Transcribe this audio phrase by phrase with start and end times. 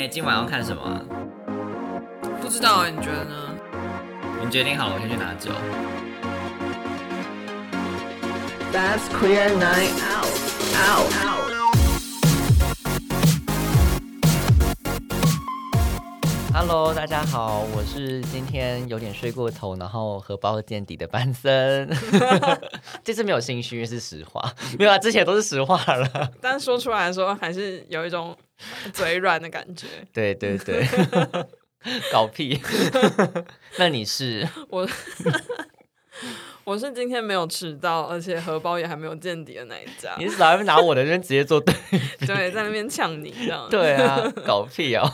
[0.00, 0.98] 哎、今晚要看什么啊？
[2.40, 3.34] 不知道哎，你觉得呢？
[4.42, 5.50] 你决定好了，我先去拿酒。
[8.72, 10.24] That's queer night out.
[10.88, 11.12] Out.
[11.22, 11.50] Out.
[16.54, 21.90] Hello，大家好，我是今天有点睡过头，然后荷包见底的班森。
[23.10, 26.08] 这次没有心虚，是实话， 没有啊，之前都是实话了。
[26.40, 28.36] 但说出来的时候，还是有一种
[28.92, 29.88] 嘴软的感觉。
[30.12, 30.86] 对对对，
[32.12, 32.60] 搞屁。
[33.78, 34.48] 那你是？
[34.68, 34.88] 我
[36.62, 40.14] 我是今天没有迟到，而且荷包也还没有见底的那一家。
[40.16, 41.74] 你是哪边拿我的人直接做对？
[42.24, 43.66] 对，在那边呛你这样。
[43.68, 45.04] 对啊，搞屁哦。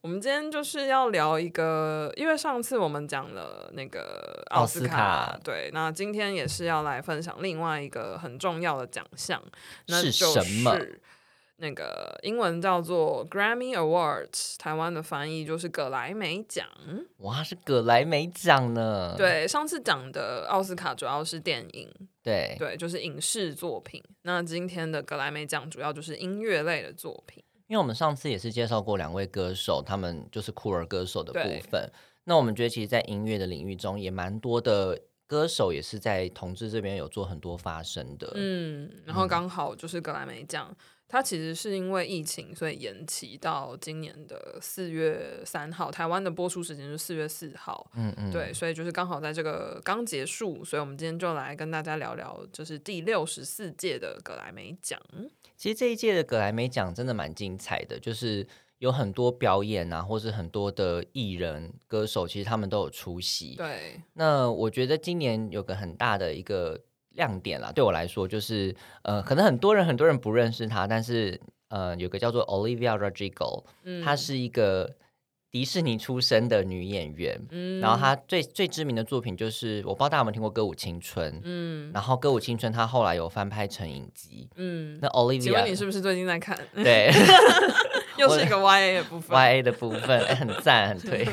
[0.00, 9.42] 我们今天就是要聊一个，因为上次我们讲了那个奥斯卡对，那今天也是要来分享另外一个很重要的奖项，
[9.88, 11.00] 那是就什么是
[11.56, 16.64] 那个英文叫做 Grammy Awards，台湾的翻译就是葛莱美奖。
[17.16, 19.16] 哇，是葛莱美奖呢。
[19.18, 21.92] 对，上次讲的奥斯卡主要是电影，
[22.22, 24.00] 对对，就是影视作品。
[24.22, 27.42] 那今天的格莱美奖主要就是音乐类的作品。
[27.68, 31.90] 因为我们上次也是介绍过两位歌手，他们就是酷儿歌手的部分。
[32.24, 38.32] 那我们觉得，其实，在音乐的领域中，也蛮多的歌手也是在同志这边有做很多发声的。
[38.34, 40.74] 嗯，然后刚好就是格莱美奖，
[41.08, 45.90] 它其实是因为疫情，所以延期到今年的四月三号。
[45.90, 47.90] 台湾的播出时间是四月四号。
[47.94, 55.00] 嗯嗯，对，所以就是刚好在这个刚结束，所以我们今天就来跟大家聊聊，就是第六十四届的格莱美奖。
[55.56, 58.46] 其实这一届的格莱美奖真的蛮精彩的，就是
[58.78, 63.56] 有很多表演啊，或是很多的艺人、歌手，其实他们都有出席。
[63.56, 66.78] 对，那我觉得今年有个很大的一个
[67.14, 74.94] 亮点啦，对我来说就是，呃，可能很多人很多人不认识她，但是呃，有个叫做 Olivia Rodrigo，嗯她是一个
[75.50, 77.40] 迪士尼出身的女演员。
[77.50, 84.48] 嗯然后她最最知名的作品就是，我不知道大家有没有听过《歌舞青春》，嗯然后《歌舞青春》她后来有翻拍成影集。
[84.56, 86.56] 嗯，那 Olivia 请问你是不是最近在看？
[86.74, 87.10] 对
[88.20, 89.36] 又是一个 YA 的部分。
[89.36, 91.26] Y A 的部分、哎 很赞很推。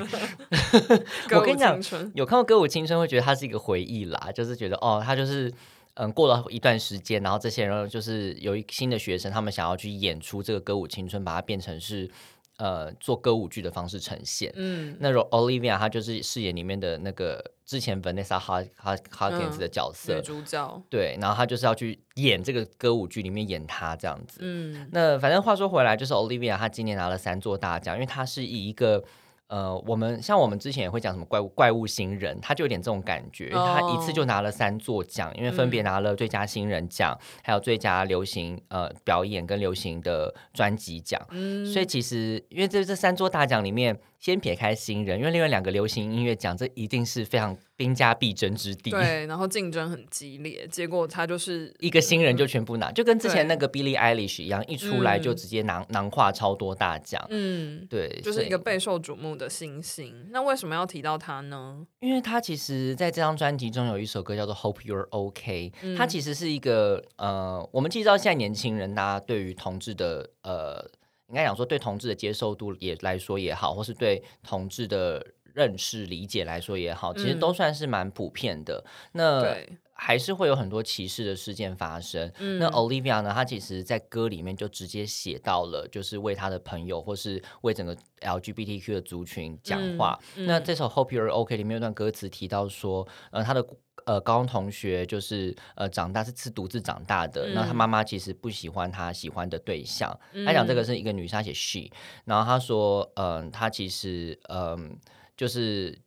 [1.36, 5.52] 我跟你讲春有看过《歌舞青春》，会觉得它是一个回忆啦，就是觉得哦，它就是
[5.96, 12.10] 嗯，过了一段时间，然后这些人就是有一新的学生，他们想要去演出这个《歌舞青春》，把它变成是
[12.58, 14.52] 呃做歌舞剧的方式呈现。
[14.56, 24.40] 嗯那 Olivia 她就是饰演里面的那个之前 Vanessa Hud Hud Hudgens 嗯的角色，女主角，对，然后她就是要去演这个歌舞剧里面演她这样子。
[24.42, 29.04] 嗯那反正话说回来，就是 Olivia 她今年拿了三座大奖，因为她是以一个
[29.48, 41.22] 呃，我们像我们之前也会讲什么怪物怪物新人，他就有点这种感觉，因为她一次就拿了三座奖，因为分别拿了最佳新人奖，还有最佳流行呃表演跟流行的专辑奖。
[41.30, 48.90] 嗯，所以其实，因为这这三座大奖里面，先撇开新人，因为另外两个流行音乐奖，这一定是非常兵家必争之地。
[48.90, 57.24] 对，然后竞争很激烈，结果他就是 一个新人就全部拿，就跟之前那个 Billie Eilish 一样，一出来就嗯直接囊囊跨超多大奖。
[57.30, 60.12] 嗯，对，就是一个备受瞩目的新星。
[60.32, 61.86] 那为什么要提到他呢？
[62.00, 70.84] 因为他其实在这张专辑中有一首歌叫做《Hope You're OK》，嗯它其实是一个呃，我们知道现在年轻人大家对于同志的呃，
[71.30, 78.84] 应该讲说对同志的接受度也来说也好，或是对同志的认识理解来说也好，其实嗯都算是蛮普遍的。
[79.14, 82.32] 那对，还是会有很多歧视的事件发生。
[82.40, 90.20] 嗯那 Olivia 呢，她其实在歌里面就直接写到了，就是为她的朋友或是为整个 LGBTQ 的族群讲话。
[90.36, 93.66] 嗯嗯那这首 Hope You're OK 里面有段歌词提到说，呃，她的。
[94.06, 97.50] 呃，高中同学就是呃，长大是是独自长大的。
[97.56, 100.18] 那、他嗯妈妈其实不喜欢他喜欢的对象。
[100.46, 101.90] 他讲这个是一个女生，她写 she，
[102.24, 104.96] 然后她说，嗯、她其实嗯、
[105.36, 105.98] 就是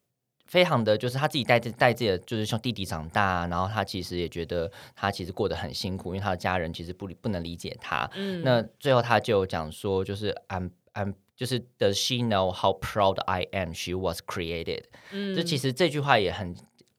[0.47, 8.09] 非常的就是他自己带着带自己的就是像弟弟长大，然后他其实也觉得他其实过得很辛苦，因为他的家人其实不理不能理解他。
[8.15, 16.55] 嗯那最后他就讲说，就是 I'm I'm 就是 Does she know how proud I am she was created？、嗯就其实这句话也很。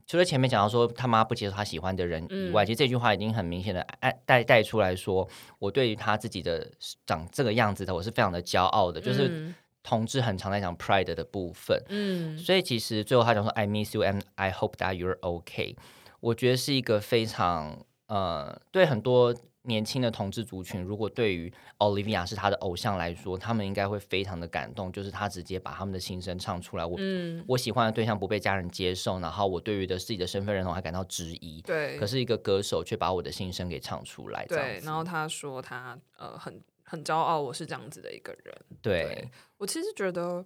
[0.10, 2.66] 除了前面讲到说他妈不接受他喜欢的人以外，嗯。
[2.66, 3.86] 其实这句话已经很明显的
[4.26, 5.30] 带带出来说，
[5.60, 6.68] 我对于他自己的
[7.06, 9.00] 长这个样子的，我是非常的骄傲的。
[9.00, 9.56] 就是嗯。
[9.84, 12.36] 同志很常在讲 pride 的部分，嗯。
[12.40, 15.76] 所以其实最后他讲说 I miss you and I hope that you're okay，
[16.22, 19.36] 我觉得是一个非常呃，对很多
[19.70, 26.86] 年轻的同志族群，如果对于 Olivia 是他的偶像来说，他们应该会非常的感动，就是他直接把他们的心声唱出来。
[26.86, 31.62] 我、嗯，我喜欢的对象不被家人接受，然后我对于的自己的身份认同还感到质疑。
[31.62, 38.56] 对，可是一个歌手却把我的心声给唱出来，对，然后他说他呃很很骄傲，我是这样子的一个人。
[38.82, 40.44] 对，我其实觉得，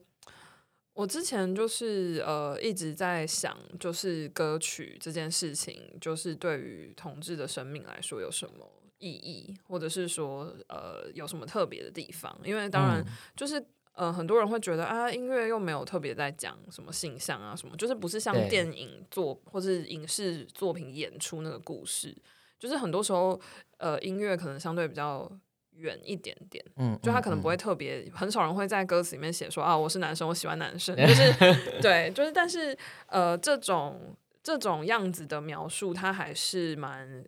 [0.93, 8.69] 我之前就是呃一直在想，就是歌曲这件事情，就是对于同志的生命来说有什么
[9.03, 12.33] 意义，或者是说呃有什么特别的地方？
[12.43, 13.05] 因为当然嗯
[13.35, 13.63] 就是。
[13.95, 22.17] 呃，很多人会觉得啊，音乐又没有特别在讲什么性向啊，什么，就是不是像电影作或是影视作品演出那个故事，
[22.57, 23.39] 就是很多时候，
[23.77, 25.31] 呃，音乐可能相对比较
[25.73, 31.31] 远一点点，嗯，就他可能不会嗯特别，很少人会在歌词里面写说啊，我是男生，我喜欢男生， 就是
[31.79, 32.75] 对，就是但是
[33.05, 37.23] 呃，这种这种样子的描述，它还是蛮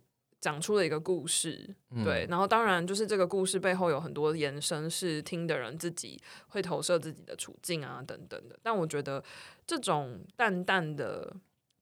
[0.45, 9.23] 讲出了一个故事，对，嗯然后当然就是这个故事背后有很多延伸，是听的人自己会投射自己的处境啊等等的，但我觉得
[9.65, 11.35] 这种淡淡的。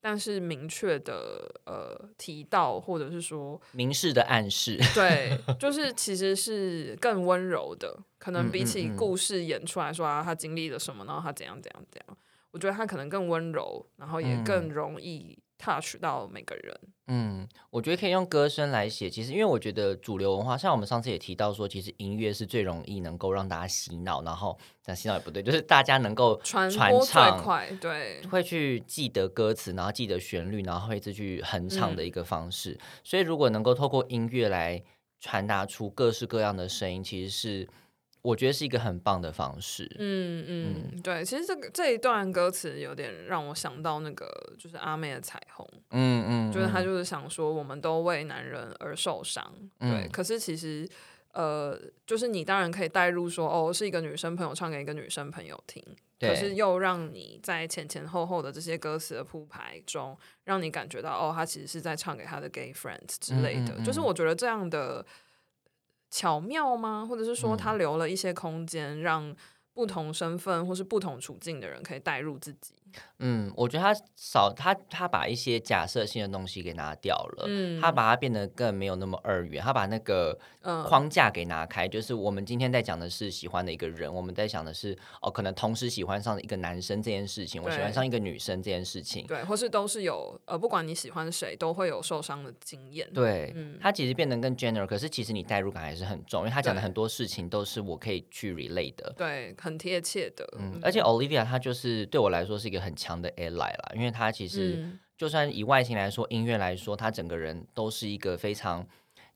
[0.05, 12.17] 但是明确的呃提到，或者是说明示的暗示， 对，就是其实是更温柔的，可能比起故事演出来说啊，他经历了什么，然后他怎样怎样怎样，
[12.51, 16.79] 我觉得他可能更温柔，然后也更容易 touch 到每个人。
[17.07, 19.09] 嗯，我觉得可以用歌声来写。
[19.09, 32.79] 其实，因为我觉得主流文化，像我们上次也提到说，其实音乐是最容易能够让大家洗脑，然后但洗脑也不对，就是大家能够传传唱，快，对，会去记得歌词，然后记得旋律，然后会一直去哼唱的一个方式。
[33.03, 34.81] 所以，如果能够透过音乐来
[35.19, 37.67] 传达出各式各样的声音，其实是
[38.23, 39.85] 我觉得是一个很棒的方式。
[39.99, 41.23] 嗯嗯，对。
[41.23, 44.27] 其实这个这一段歌词有点让我想到那个，
[44.57, 49.89] 就是阿妹的彩虹，嗯嗯，就是他嗯就是想说，我们都为男人而受伤，对。
[49.89, 50.87] 嗯可是其实，
[51.33, 51.77] 呃，
[52.07, 55.83] 就是你当然可以带入说，哦，是一个女生朋友唱给一个女生朋友听，
[56.19, 63.77] 可是又让你在前前后后的这些歌词的铺排中，让你感觉到，哦，他其实是在唱给他的 gay friends 之类的。
[63.83, 65.05] 就是我觉得这样的
[66.15, 67.03] 巧妙吗？
[67.03, 69.35] 或者是说，嗯他留了一些空间，让
[69.73, 72.75] 不同身份或是不同处境的人可以带入自己。
[73.19, 93.09] 嗯，我觉得他少他他把一些假设性的东西给拿掉了，嗯他把它变得更没有那么二元，他把那个嗯框架给拿开，就是我们今天在讲的是喜欢的一个人，我们在想的是哦，可能同时喜欢上一个男生这件事情，我喜欢上一个女生这件事情，对，或是都是有呃，不管你喜欢谁，都会有受伤的经验。
[93.13, 99.13] 对，嗯他其实变得更 general，可是其实你代入感还是很重，因为他讲的很多事情都是我可以去 relate 的。
[99.17, 100.47] 对，很贴切的。
[100.59, 104.99] 嗯，而且 Olivia 她就是对我来说是一个很强的 ally 啦，因为他其实嗯。
[105.15, 108.85] 就算以外形来说，音乐来说，他整个人都是一个非常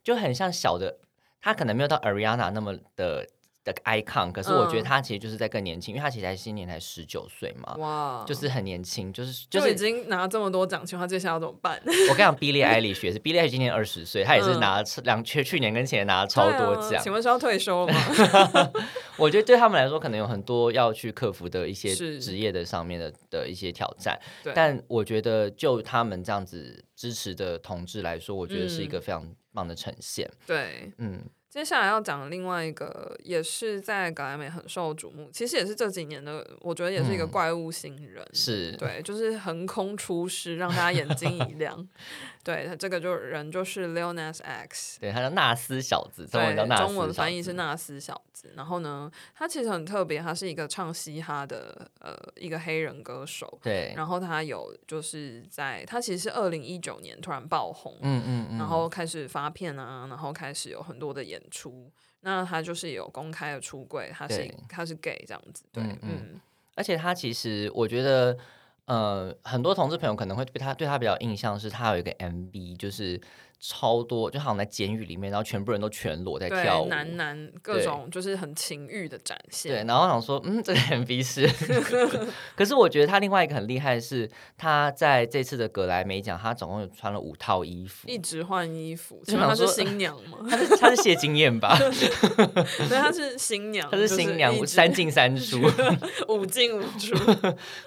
[0.03, 0.99] 就很像小的，
[1.39, 3.25] 他可能没有到 Ariana 那么的
[3.73, 11.77] 的 icon，可是我觉得他其实就是在更年轻，因为他其实才今年才十九岁嘛，哇，就是很年轻，就是就就已经拿这么多奖金，他接下来要怎么办？
[11.85, 18.71] 我跟你讲，Billie Eilish 也是，Billie Eilish 今年二十岁，他也是嗯拿了两去去年跟前年拿了超多奖啊，请问是要退休了吗？
[19.17, 24.17] 我觉得对他们来说，可能有很多要去克服的一些职业的上面的的一些挑战。
[24.55, 30.29] 但我觉得，就他们这样子支持的同志来说，我觉得是一个嗯非常棒的呈现。
[30.45, 31.19] 对，嗯，
[31.49, 38.23] 接下来要讲的另外一个，也是在格莱美很受瞩目，其实也是这几年的，我觉得也是一个嗯怪物新人。
[38.33, 41.87] 是，对，就是横空出世，让大家眼睛一亮。
[42.43, 48.53] 对他这个就人就是 Lil Nas X，对，他叫纳斯小子，中文叫对，纳斯中文翻译是纳斯小子。
[48.55, 53.59] 然后呢，他其实很特别，他是一个唱嘻哈的呃一个黑人歌手。
[53.61, 61.91] 对，然后他有就是在他其实是二零一九年突然爆红，嗯嗯嗯，然后开始发片啊，然后开始有很多的演出。
[62.21, 66.41] 那他就是有公开的出柜，他是他是 gay 这样子，对，嗯嗯嗯
[66.75, 68.37] 而且他其实我觉得。
[68.87, 73.19] 呃，很多同志朋友可能会对他对他比较印象是，他有一个 MV，就是
[73.59, 81.47] 超多，就好像在监狱里面，然后全部人都全裸在跳，舞，男男各种就是很情欲的展现，对，然后我想说，嗯，这个 MV 是，
[82.55, 90.37] 可是我觉得他另外一个很厉害的是，他在这次的格莱美奖，他总共有穿了五套衣服，一直换衣服，就请问她是新娘吗？
[90.49, 91.75] 他是他是谢金燕吧？
[91.77, 95.59] 对，他是新娘， 他是新娘三进三出，
[96.27, 97.15] 五进五出，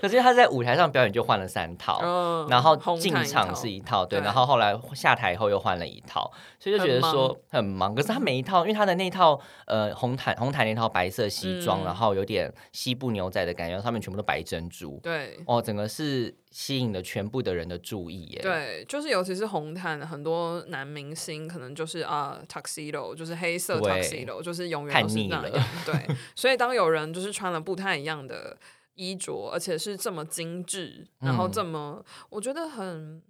[0.01, 2.01] 可是他在舞台上表演就换了三套。
[2.03, 7.95] 嗯然后进场是一套，对，对然后后来下台以后又换了一套，所以就觉得很说很忙。
[7.95, 15.39] 可是他每一套，因为他的那套呃红毯红毯那套白色西装，嗯然后有点西部牛仔的感觉，上面全部都白珍珠，对。
[15.47, 18.41] 哦，整个是吸引了全部的人的注意耶。
[18.41, 25.65] 对，就是尤其是红毯，很多男明星可能就是啊、tuxedo，就是黑色 tuxedo，就是永远都是那样。
[25.85, 28.57] 对， 所以当有人就是穿了不太一样的
[28.95, 33.23] 衣着，而且是这么精致，然后嗯这么，我觉得很。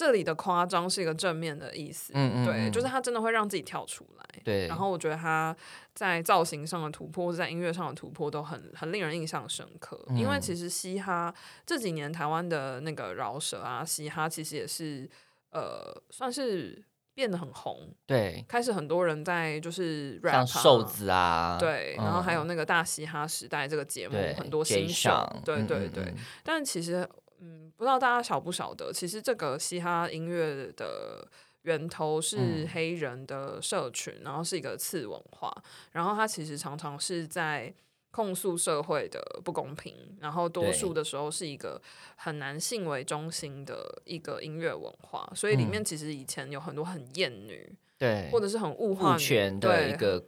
[0.00, 2.72] 这里的夸张是一个正面的意思，嗯嗯对，嗯。
[2.72, 4.66] 就是他真的会让自己跳出来，对。
[4.66, 5.54] 然后我觉得他
[5.94, 10.02] 在造型上的突破，或者在音乐上的突破，都很很令人印象深刻。
[10.12, 11.34] 因为嗯其实嘻哈
[11.66, 15.06] 这几年台湾的那个饶舌啊，嘻哈其实也是
[15.50, 20.46] 呃，算是变得很红，对，开始很多人在就是 rap 啊。
[20.46, 25.10] 像瘦子啊，对，然后还有嗯那个大嘻哈时代这个节目，很多新秀。
[25.10, 26.04] 上，对对对。
[26.04, 26.14] 嗯。
[26.42, 27.06] 但其实，
[27.40, 31.26] 嗯，不知道大家晓不晓得，其实这个嘻哈音乐的
[31.62, 32.68] 源头是嗯。
[32.68, 35.52] 黑人的社群，然后是一个次文化，
[35.92, 37.72] 然后它其实常常是在
[38.12, 41.80] 控诉社会的不公平，然后多数的时候是一个
[42.16, 45.84] 很男性为中心的一个音乐文化，所以里面嗯。
[45.84, 50.24] 其实以前有很多很厌女，对，或者是很物化父女权的一个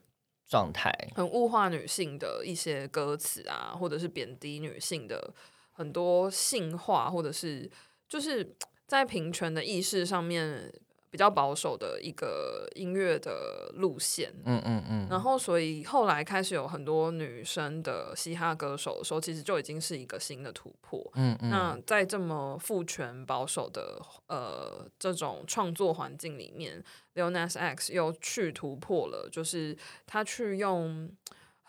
[0.46, 5.32] 状态，很物化女性的一些歌词啊，或者是贬低女性的
[5.72, 7.70] 很多性化，或者是
[8.08, 8.54] 就是
[8.86, 10.72] 在平权的意识上面
[11.10, 14.32] 比较保守的一个音乐的路线。
[14.44, 21.06] 嗯嗯嗯，然后，所以后来开始有很多女生的嘻哈歌手的时候，其实就已经是一个新的突破。
[21.14, 26.82] 嗯嗯，那在这么父权保守的呃这种创作环境里面
[27.14, 29.76] ，Lil Nas X 又去突破了，就是
[30.06, 31.10] 他去用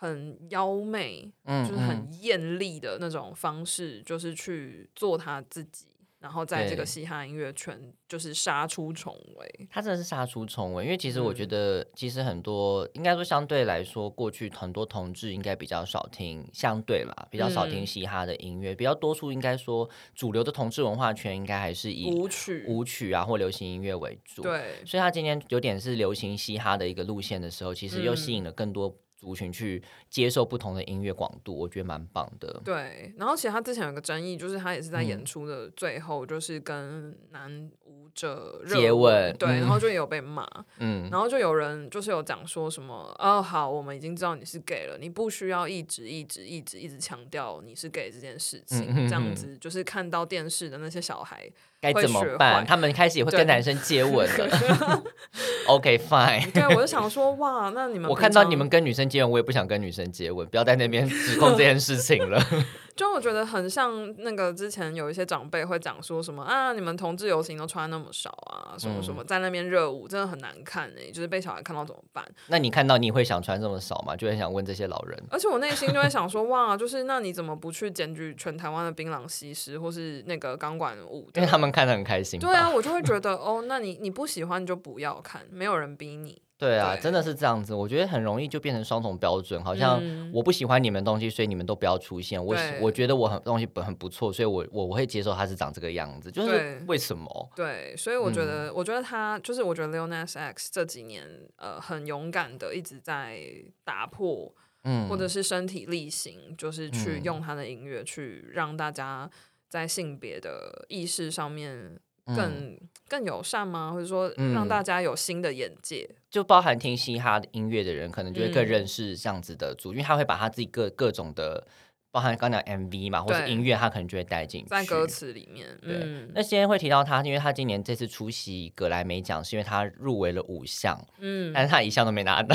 [0.04, 5.86] 很妖媚，嗯就是很艳丽的那种方式，就是去做他自己，
[6.20, 9.68] 然后在这个嘻哈音乐圈就是杀出重围。
[9.70, 11.34] 他真的是杀出重围，因为其实我嗯。
[11.34, 17.86] 觉得，其实很多应该说相对来说，过去很多同志应该比较少听，相对啦，比较少听嗯。
[17.86, 28.34] 嘻哈的音乐，比较多数应该说主流的同志文化圈应该还是以舞曲，舞曲啊或流行音乐为主。，对，所以他今天有点是流行嘻哈的一个路线的时候，其实又吸嗯。
[28.34, 32.60] 引了更多族群去接受不同的音乐广度，我觉得蛮棒的。
[32.62, 35.24] 对，然后其实他之前有个争议，就是他也是在演嗯。
[35.24, 40.46] 出的最后，就是跟男舞者热接吻对，嗯然后就有被骂，
[40.78, 49.34] 嗯，然后就有人就是有讲说什么，哦，好，我们已经知道你是 gay 了，你不需要一直一直一直一直强调你是 gay 这件事情，嗯嗯这样嗯。
[49.34, 51.50] 子就是看到电视的那些小孩，
[51.92, 52.64] 该怎么办？
[52.64, 55.02] 他们开始也会跟男生接吻了。
[55.66, 56.50] OK fine。
[56.52, 62.40] 对我就想说，哇，那你们我看到你们跟女生接吻，我也不想跟女生接吻，不要在那边指控这件事情了。
[62.94, 72.24] 就我觉得很像那个之前有一些长辈会讲说什么啊，你们同志游行都穿那么少啊，什么什么，嗯在那边热舞真的很难看哎、就是被小孩看到怎么办？
[72.46, 74.14] 那你看到你会想穿这么少吗？
[74.14, 75.20] 就很想问这些老人。
[75.28, 81.28] 而且我内心就会想说，哇，就是那你怎么不去检举全台湾的槟榔西施或是那个钢管舞？
[81.34, 82.38] 因为他们看得很开心。
[82.40, 86.40] 对啊，我就会觉得 哦，那你你不喜欢你就不要看，没有人逼你。
[86.56, 87.74] 对啊，对真的是这样子。
[87.74, 92.42] 我觉得很容易就变成双重标准，好像嗯我不喜欢你们东西，所以你们都不要出现。
[92.42, 96.30] 我喜我觉得我很东西很很不错，所以我我我会接受它是长这个样子。
[96.30, 97.50] 就是为什么？
[97.56, 101.26] 对，所以我觉嗯得，我觉得他就是，我觉得 Lil Nas X 这几年
[101.56, 103.40] 呃很勇敢的一直在
[103.82, 104.54] 打破，
[104.84, 109.28] 嗯，或者是身体力行，就是去嗯用他的音乐去让大家
[109.74, 112.78] 在性别的意识上面嗯更、
[113.08, 113.90] 更友善吗？
[113.90, 116.08] 或者说让嗯大家有新的眼界？
[116.30, 121.66] 就包含听嘻哈的音乐的人，可能就会更嗯认识这样子的族，因为他会把他自己各各种的，
[122.12, 124.68] 包含刚讲 MV 嘛，或是音乐，他可能就会带进去。
[124.68, 132.54] 在歌词里面，对嗯那今天会提到他，因为他今年这次出席格莱美奖，是因为他入围了五项，嗯，但是他一项都没拿到。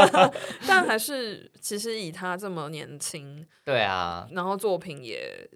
[0.66, 5.46] 但还是其实以他这么年轻，对啊，然后作品也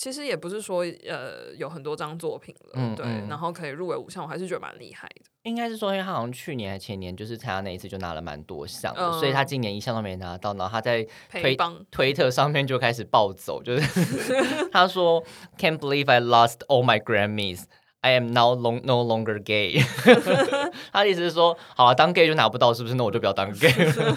[0.00, 5.20] 其实也不是说呃有很多张作品了，对，嗯嗯然后可以入围五项，我还是觉得蛮厉害的。
[5.42, 10.54] 应该是说，因为他好像去年还前年就是参加那一次就拿了蛮多项的，嗯所以他今年一项都没拿到。
[10.54, 11.54] 然后他在推
[11.90, 14.32] 推特上面就开始暴走，就是
[14.72, 15.22] 他说：
[15.60, 17.64] “Can't believe I lost all my Grammys.”
[18.02, 19.78] I am now long no longer gay。
[20.90, 22.94] 他的意思是说，好啊，当 gay 就拿不到，是不是？
[22.94, 24.16] 那我就不要当 gay 了。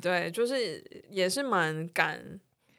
[0.00, 2.38] 对，就是也是蛮敢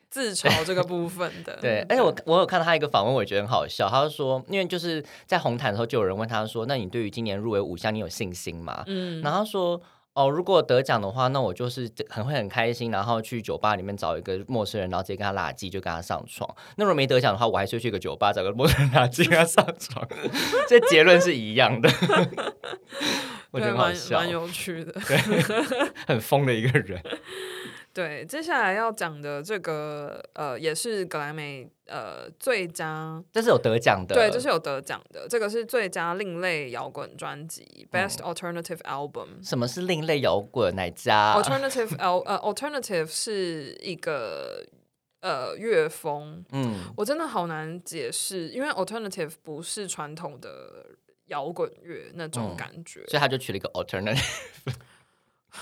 [0.10, 1.58] 自嘲这个部分的。
[1.62, 3.90] 对，而且我我有看到他一个访问，我也觉得很好笑。
[3.90, 9.82] 他就说，因为就是在红毯的时候，就有人问他说：“那你对于今年入围五项，你有信心吗？”嗯，然后他说。
[10.18, 16.50] 哦，如果得奖的话，那我就是很会很开心，然后去酒吧里面找一个陌生人，然后直接跟他拉鸡，就跟他上床。
[16.78, 20.04] 那如果没得奖的话，我还是会去一个酒吧找个陌生人拉鸡跟他上床。
[20.68, 21.88] 这结论是一样的，
[23.54, 25.00] 我觉得蛮蛮，有趣的。
[26.08, 27.00] 很疯的一个人。
[27.98, 33.24] 对，接下来要讲的这个呃，也是格莱美呃最佳。
[33.32, 39.44] 这是有得奖的，对，这是有得奖的，这个是最佳另类摇滚专辑嗯 （Best Alternative Album）。
[39.44, 40.76] 什么是另类摇滚？
[40.76, 44.64] 哪家？Alternative Al 呃，Alternative 是一个
[45.22, 50.86] 呃乐风，嗯，我真的好难解释，因为 Alternative 不是传统的
[51.30, 53.04] 摇滚乐那种嗯感觉。
[53.08, 54.22] 所以他就取了一个 alternative。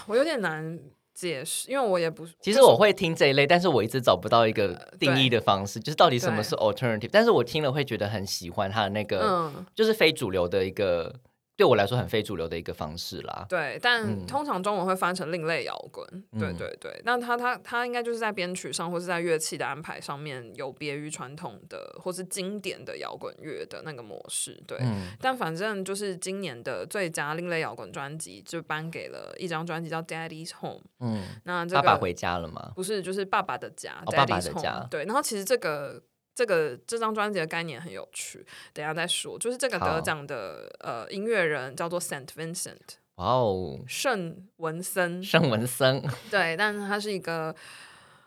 [0.08, 0.78] 我有点难
[1.16, 7.10] 解释，因为我也不，其实我会听这一类，但是我一直找不到一个定义的方式，就是到底什么是 alternative。
[7.10, 11.16] 但是我听了会觉得很喜欢他的那个，嗯，就是非主流的一个，
[11.58, 13.46] 对我来说很非主流的一个方式啦。
[13.48, 16.06] 对，但嗯通常中文会翻成另类摇滚，
[16.40, 17.02] 对嗯对对。
[17.06, 24.78] 那他他他应该就是在编曲上或是在乐器的安排上面有别于传统的或是经典的摇滚乐的那个模式，对。
[24.82, 32.72] 嗯但反正就是今年的最佳另类摇滚专辑就颁给了一张专辑叫《Daddy's Home》，嗯，那这个爸爸回家了吗？
[32.76, 34.52] 不是就是爸爸的家、爸爸的。
[34.56, 36.02] 家对，然后其实这个
[36.36, 39.40] 这个这张专辑的概念很有趣，等一下再说。
[39.40, 42.76] 就是这个得奖的呃音乐人叫做 Saint Vincent
[43.16, 47.56] 哇哦，圣文森，圣文森，对，但是他是一个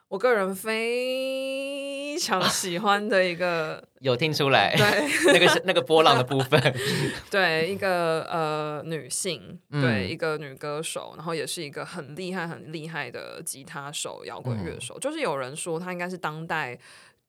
[0.09, 6.59] 我个人非常喜欢的一个 有听出来对那个是那个波浪的部分。
[7.31, 14.99] 对一个呃女性，嗯对一个女歌手，然后也是一个很厉害很厉害的吉他手、摇滚乐嗯手。
[14.99, 16.79] 就是有人说他应该是当代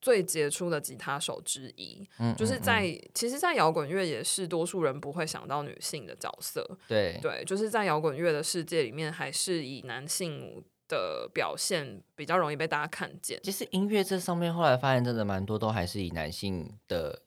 [0.02, 2.08] 最杰出的吉他手之一。
[2.20, 6.78] 嗯，就是嗯在其实，在摇滚乐也是多数人不会想到女性的角色。
[6.88, 13.40] 对对，就是在摇滚乐的世界里面，还是以男性的表现比较容易被大家看见。
[13.44, 17.22] 其实音乐这上面后来发现，真的蛮多都还是以男性的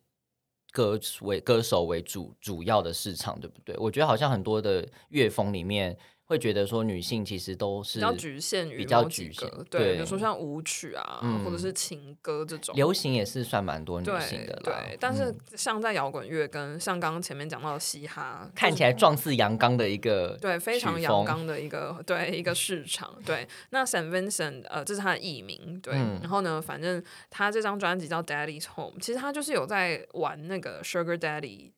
[0.73, 3.77] 歌为歌手为主主要的市场，对不对？
[3.79, 5.97] 我觉得好像很多的乐风里面
[6.33, 12.75] 会觉得说女性其实都是比较局限于比较局限个对对，比如说像舞曲啊，或者嗯是情歌这种。
[12.75, 14.63] 流行也是算蛮多女对性的啦。
[14.65, 23.15] 对，但是嗯像在摇滚乐跟像刚刚前面讲到的嘻哈，看起来壮似阳刚的一个对非常阳刚的一个对一个市场。
[23.27, 25.79] 对，那 Saint Vincent 呃，这是他的艺名。
[25.83, 31.73] 对，嗯然后呢，反正他这张专辑叫 Daddy's Home，其实他就是有在玩那个 Sugar Daddy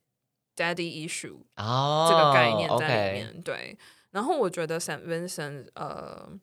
[0.56, 3.42] Daddy issue 哦这个概念在里面。
[3.42, 3.76] 对，
[4.14, 6.40] 然后我觉得 Saint Vincent 呃。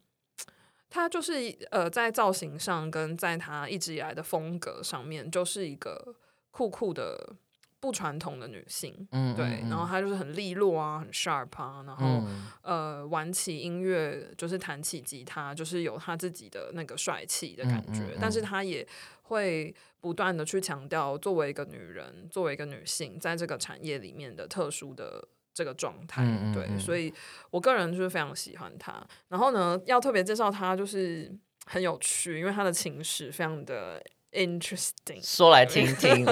[0.93, 1.33] 他就是
[1.69, 6.13] 呃，在造型上跟在他一直以来的风格上面，就是一个
[6.51, 7.34] 酷酷的
[7.79, 9.07] 不传统的女性。
[9.12, 18.17] 嗯对，然后她就是很利落啊，很 sharp 啊，然后、嗯呃，玩起音乐就是弹起吉他，就是有她自己的那个帅气的感觉。
[18.19, 18.86] 但是嗯她也
[19.21, 25.25] 会不断的去强调，作为一个女人，作为一个女性，在这个产业里面的特殊的。
[25.53, 27.13] 这个状态，对，嗯嗯嗯所以
[27.49, 29.05] 我个人就是非常喜欢他。
[29.29, 31.31] 然后呢，要特别介绍他，就是
[31.65, 35.21] 很有趣，因为他的情史非常的 interesting。
[35.21, 36.25] 说来听听，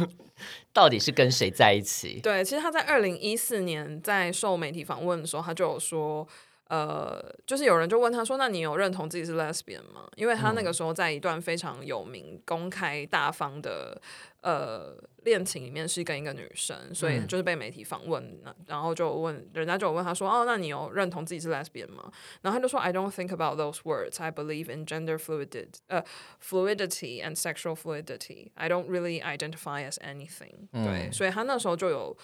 [0.72, 2.20] 到底是跟谁在一起？
[2.24, 6.26] 对，其实他在二零一四年在受媒体访问的时候，他就有说，
[6.68, 14.00] 呃，就是有人就问他说：“那你有认同自己是 lesbian 吗？”因为他那个时候在一段非常有名、公开、大方的
[14.44, 24.22] 呃恋情里面是跟一个女生，所以嗯就是被媒体访问，那然后就问人家就有问他说：“哦，那你有认同自己是 lesbian 吗？”然后他就说：“I don't think about those words.
[24.22, 26.04] I believe in gender fluidity, 呃、
[26.40, 28.50] fluidity and sexual fluidity.
[28.54, 32.14] I don't really identify as anything、对，嗯所以他那时候就有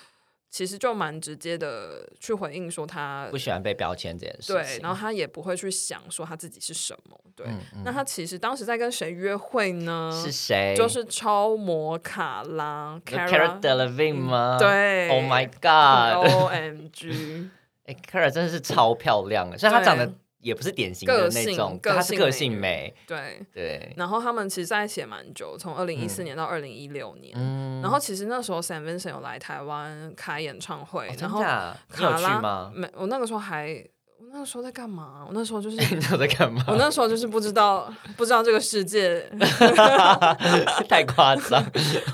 [0.51, 7.17] 其实就蛮直接的去回应说他不喜欢被标签这件事情对，然后他也不会去想说他自己是什么。
[7.37, 10.11] 对，嗯嗯那他其实当时在跟谁约会呢？
[10.13, 10.75] 是谁？
[10.77, 14.57] 就是超模卡拉 Cara Delevingne 吗？
[14.59, 17.49] 对，Oh my God，O M G，
[17.87, 23.40] 哎，Cara 真的是超漂亮的，所以她长得对也不是典型的个性那种，个她是个性美对。
[23.53, 27.33] 对，然后他们其实在一起也蛮久，从二零一四年到二零一六年。
[27.37, 32.70] 嗯，然后其实那时候 Sam Vincent 有来台湾开演唱会，哦然后卡拉？
[32.74, 33.85] 没，我那个时候还，
[34.21, 35.25] 我 那时候在干嘛？
[35.27, 36.63] 我那时候就是你都在干嘛？
[36.69, 39.21] 我那时候就是不知道不知道这个世界，
[40.89, 41.65] 太夸张，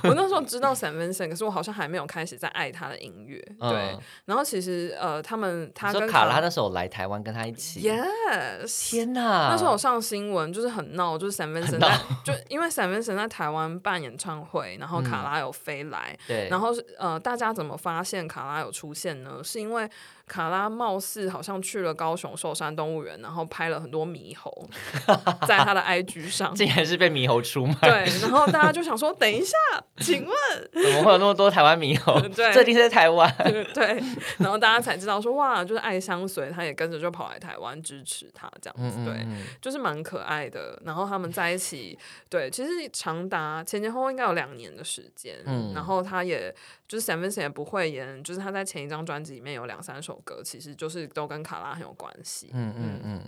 [0.04, 3.40] 我那时候知道 Sam Vincent，可是我好像还没有开始在爱他的音乐。
[3.58, 9.48] 对嗯，然后其实呃，他们他跟卡拉那时候来台湾跟他一起，Yes，天哪！
[9.50, 19.40] 那时候有上新闻，就是很闹，就是 Sam Vincent 闹在就因为 Sam Vincent 在台湾办演唱会，然后卡拉有飞来，对，然后是呃，大家怎么发现卡拉有出现呢？
[19.42, 19.88] 是因为
[20.26, 24.68] 卡拉貌似好像去了高雄寿山动物园，然后拍了很多猕猴
[25.46, 26.54] 在他的 IG 上。
[26.54, 29.56] 竟然是被猕猴出卖，对，然后大家就想说，等一下，
[29.98, 30.34] 请问，
[30.82, 32.20] 怎么会有那么多台湾猕猴？
[32.20, 33.32] 对 这一定是在台湾。
[33.72, 34.02] 对，
[34.38, 40.80] 然后大家才知道说，哇，就是爱相随，他也跟着就跑来台湾支持他这样子，对，嗯就是蛮可爱的。
[40.84, 41.96] 然后他们在一起，
[42.28, 45.36] 对，其实长达前前后后应该有两年的时间。
[45.46, 46.54] 嗯然后他也
[46.88, 52.50] 就是 Sam Vincent 也不会演，就是他在前一张专辑里面有两三首歌，其实就是都跟卡拉很有关系。
[52.52, 53.22] 嗯嗯嗯。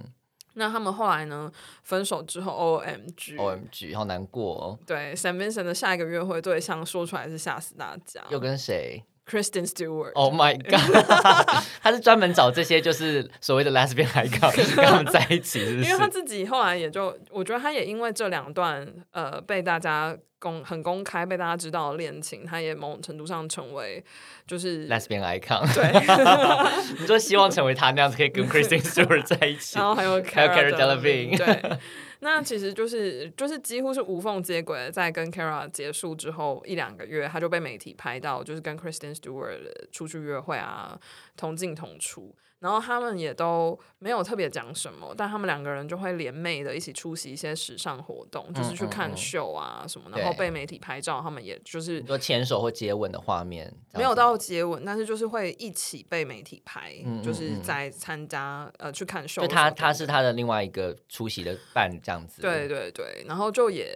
[0.55, 1.53] 那他们后来呢，
[1.85, 4.79] 分手之后，O M G，、，O M G，好难过哦。
[4.85, 10.12] 对 Sam Vincent 的下一个约会对象说出来是吓死大家，又跟谁 Kristen Stewart。
[10.14, 11.64] Oh my god！
[11.83, 16.09] 他是专门找这些就是所谓的 lesbian icon 跟他们在一起，是不因为他？
[16.09, 24.03] 自己后来也就，我觉得他也因为这两段呃被大家公很公开被大家知道的恋情，他也某种程度上成为
[24.47, 29.87] 就是 lesbian icon，对，你说希望成为他那样子，可以跟 Kristen Stewart 在一起然。
[29.87, 31.79] 后还有还有 Cara Cara Delevingne 对。
[32.20, 39.59] 那其实就是就是几乎是无缝接轨，在跟 Kara 结束之后一两个月，他就被媒体拍到，就是跟 Kristen Stewart
[39.92, 40.98] 出去约会啊，
[41.37, 42.35] 同进同出。
[42.61, 57.62] 然后他们也都没有特别讲什么，但他们两个人就会联袂的一起出席一些时尚活动，就是去看秀啊什么，对然后被媒体拍照，他们也就是你说牵手或接吻的画面，没有到接吻，但是就是会一起被媒体拍，就是嗯。
[57.68, 59.47] 在参加呃去看秀。
[59.47, 62.40] 他他是他的另外一个出席的伴这样子。
[62.40, 63.94] 对对对，然后就也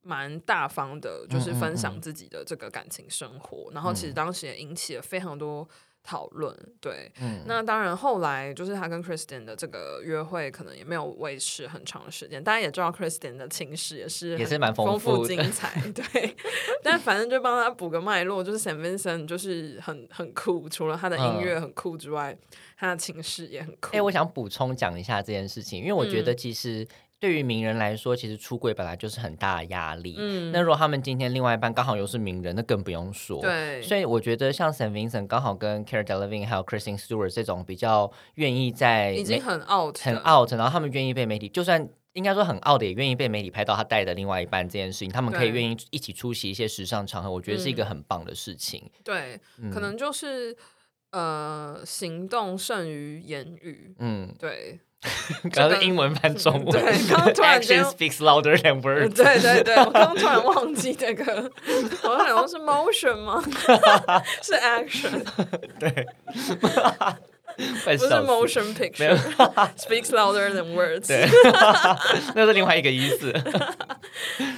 [0.00, 4.14] 蛮大方的，就是分享嗯自己的这个感情生活，然后其实嗯。
[4.14, 5.68] 当时也引起了非常多
[6.02, 6.56] 讨论。
[6.80, 12.42] 对，嗯，那当然后来就是他跟 Kristen 的这个约会，可能也没有维持很长的时间。
[12.42, 16.36] 大家也知道 Kristen 的情史也是很也是蛮丰丰富精彩， 对。
[16.82, 22.36] 但反正就帮他补个脉络，就是 Sam Vincent 就是很很酷，除了他的音乐很酷之外，
[22.76, 23.96] 他的情史也很酷。
[23.96, 26.86] 哎、我想补充讲一下这件事情，因为我觉得嗯其实
[27.20, 30.16] 对于名人来说，其实出柜本来就是很大的压力。
[30.18, 33.42] 嗯那如果他们今天另外一半刚好又是名人，那更不用说。。
[33.42, 48.90] 对，所以我觉得像 Sam Vincent 刚好跟 Cara Delevingne 还有 Kristen Stewart 这种比较愿意在已经很 out 很 out，然后他们愿意被媒体，就算应该说很 out 的，也愿意被媒体拍到他带的另外一半这件事情，他们可以对愿意一起出席一些时尚场合，我觉得是一个嗯很棒的事情。
[49.04, 50.56] 对，嗯、可能就是
[51.12, 53.94] 呃，行动胜于言语。
[53.98, 54.80] 嗯，对，
[55.52, 59.14] 刚刚是英文翻中文，对刚刚突然间 speaks louder than 呃 words。
[59.16, 61.50] 对对对， 我刚刚突然忘记这个，
[62.02, 63.42] 好像好像是 motion 吗？
[64.42, 65.24] 是 action，
[65.78, 66.06] 对
[67.84, 69.16] 不是 motion picture。
[69.76, 71.26] Speaks louder than words 对。
[72.34, 73.32] 那是另外一个意思。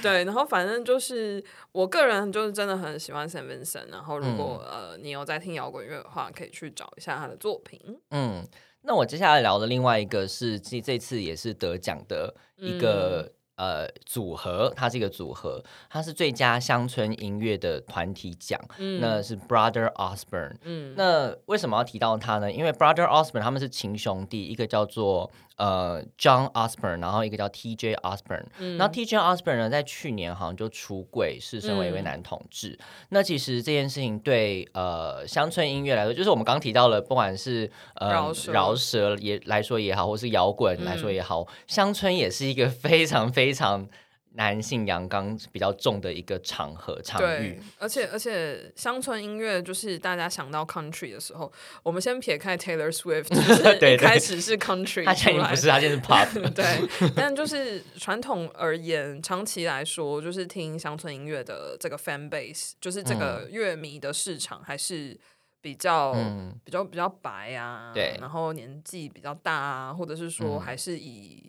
[0.01, 7.79] 对，然后反正就是我个人就是真的很喜欢 Sam Vincent，然后如果、嗯呃你有在听摇滚乐的话，可以去找一下他的作品。
[8.11, 8.45] 嗯，
[8.83, 20.55] 那我接下来聊的另外一个是这这次也是得奖的一个、呃组合，它是一个组合，它是最佳乡村音乐的团体奖，嗯那是 Brother Osborne。
[20.63, 22.51] 嗯那为什么要提到他呢？
[22.51, 27.95] 因为 Brother Osborne 他们是亲兄弟，一个叫做呃 John Osborne，然后一个叫 T.J.
[27.95, 28.45] Osborne。
[28.59, 29.17] 嗯然后 T.J.
[29.17, 32.77] Osborne 呢，在去年好像就出柜，是身为一位嗯男同志。
[33.09, 43.87] 那其实这件事情对呃乡村音乐来说，就是我们刚提到了，不管是呃饶舌饶舌也来说也好，或是摇滚来说也好，乡村也是一个非常非常
[44.35, 51.51] 男性阳刚比较重的一个场合场对域。，而且而且乡村音乐就是大家想到 country 的时候，
[51.83, 56.27] 我们先撇开 Taylor Swift，就是 对一开始是 country 他现在不是，他现在是 pop。
[56.53, 65.15] 对，但就是传统而言，长期来说，就是听乡村音乐的这个 fan base，就是这个乐迷的市场还是
[65.61, 71.47] 比较、嗯比较比较白啊，对然后年纪比较大啊，或者是说嗯还是以。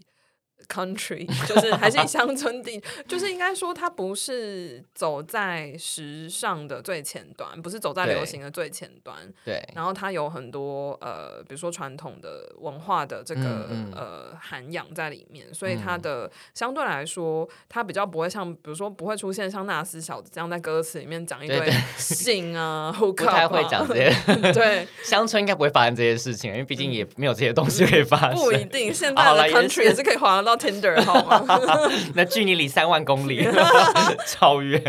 [0.69, 13.93] Country 就是还是以乡村地，就是应该说它不是走在时尚的最前端，不是走在流行的最前端，对，然后它有很多呃，比如说传统的文化的这个、嗯嗯。
[13.95, 16.03] 呃涵养在里面，所以它嗯。
[16.03, 24.13] 的相对来说，它比较不会像，比如说不会出现像纳斯小子这样在歌词里面讲一堆性啊、 不太会讲这些。
[24.53, 28.35] 对，乡村应该不会发生这些事情，因为毕竟也没有这些东西可以发生。
[28.35, 31.45] 不一定，现在的 country 也是可以滑得到 Tinder 好吗？
[32.15, 33.45] 那距离离三万公里，
[34.29, 34.81] 超远。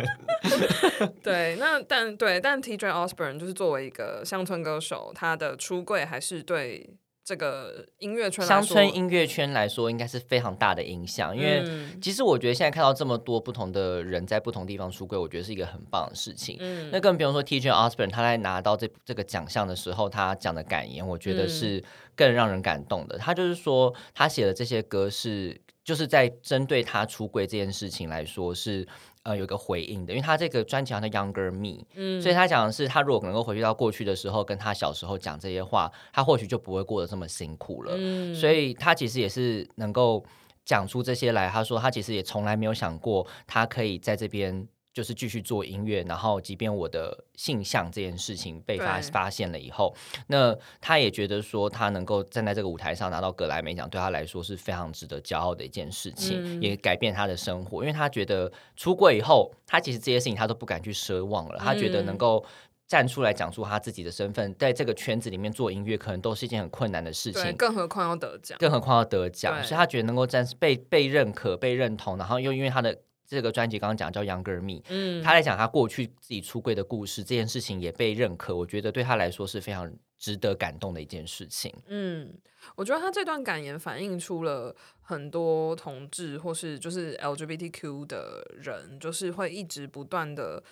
[1.23, 6.87] 对，那但对，但 TJ Osborne 就是作为一个乡村歌手，他的出柜还是对
[7.25, 11.63] 这个音乐圈来乡说村音乐圈来说，应该是非常大的影响，因为。
[11.65, 16.57] 嗯其实我觉得现在看到这么多不同的人在不同地方出柜，我觉得是一个很棒的事情。
[16.59, 17.71] 嗯那更不用说 T.J.
[17.71, 21.83] Osborne 他在拿到这这个奖项的时候，他讲的感言，我觉得嗯是
[22.15, 23.17] 更让人感动的。
[23.17, 28.88] 他就是说，他写的这些歌是就是在针对他出柜这件事情来说是
[29.25, 37.93] 呃有一个回应的，因为他这个专辑好像叫 Younger Me，嗯所以他讲的是他如果能够回去到过去的时候，跟他小时候讲这些话，他或许就不会过得这么辛苦了。
[37.97, 40.23] 嗯所以他其实也是能够
[40.63, 41.49] 讲出这些来。
[41.49, 49.93] 他说他其实也从来没有想过，他可以在这边就是继续做音乐，然后即便我的性向这件事情被发发现了以后，
[50.27, 62.45] 那他也觉得说他能够站在这个舞台上拿到格莱美奖，对他来说是非常值得骄傲的一件事情，嗯也改变他的生活，因为他觉得出柜以后，他其实这些事情他都不敢去奢望了，他觉得能嗯够。
[62.88, 67.58] 站出来讲出他自己的身份，在这个圈子里面做音乐，可能都是一件很困难的事，情。
[67.58, 81.73] 更何况要得奖，更何况要得奖，所以他觉得能够站被被认可、被认同，然后又因为他的这个专辑刚刚讲叫《Younger Me》，嗯，他来讲他过去自己出柜的故事，这件事情也被认可，我觉得对他来说是非常值得感动的一件事情。
[81.88, 82.33] 嗯，
[82.75, 90.63] 我觉得他这段感言反映出了很多同志或是就是 LGBTQ 的人，就是会一直不断的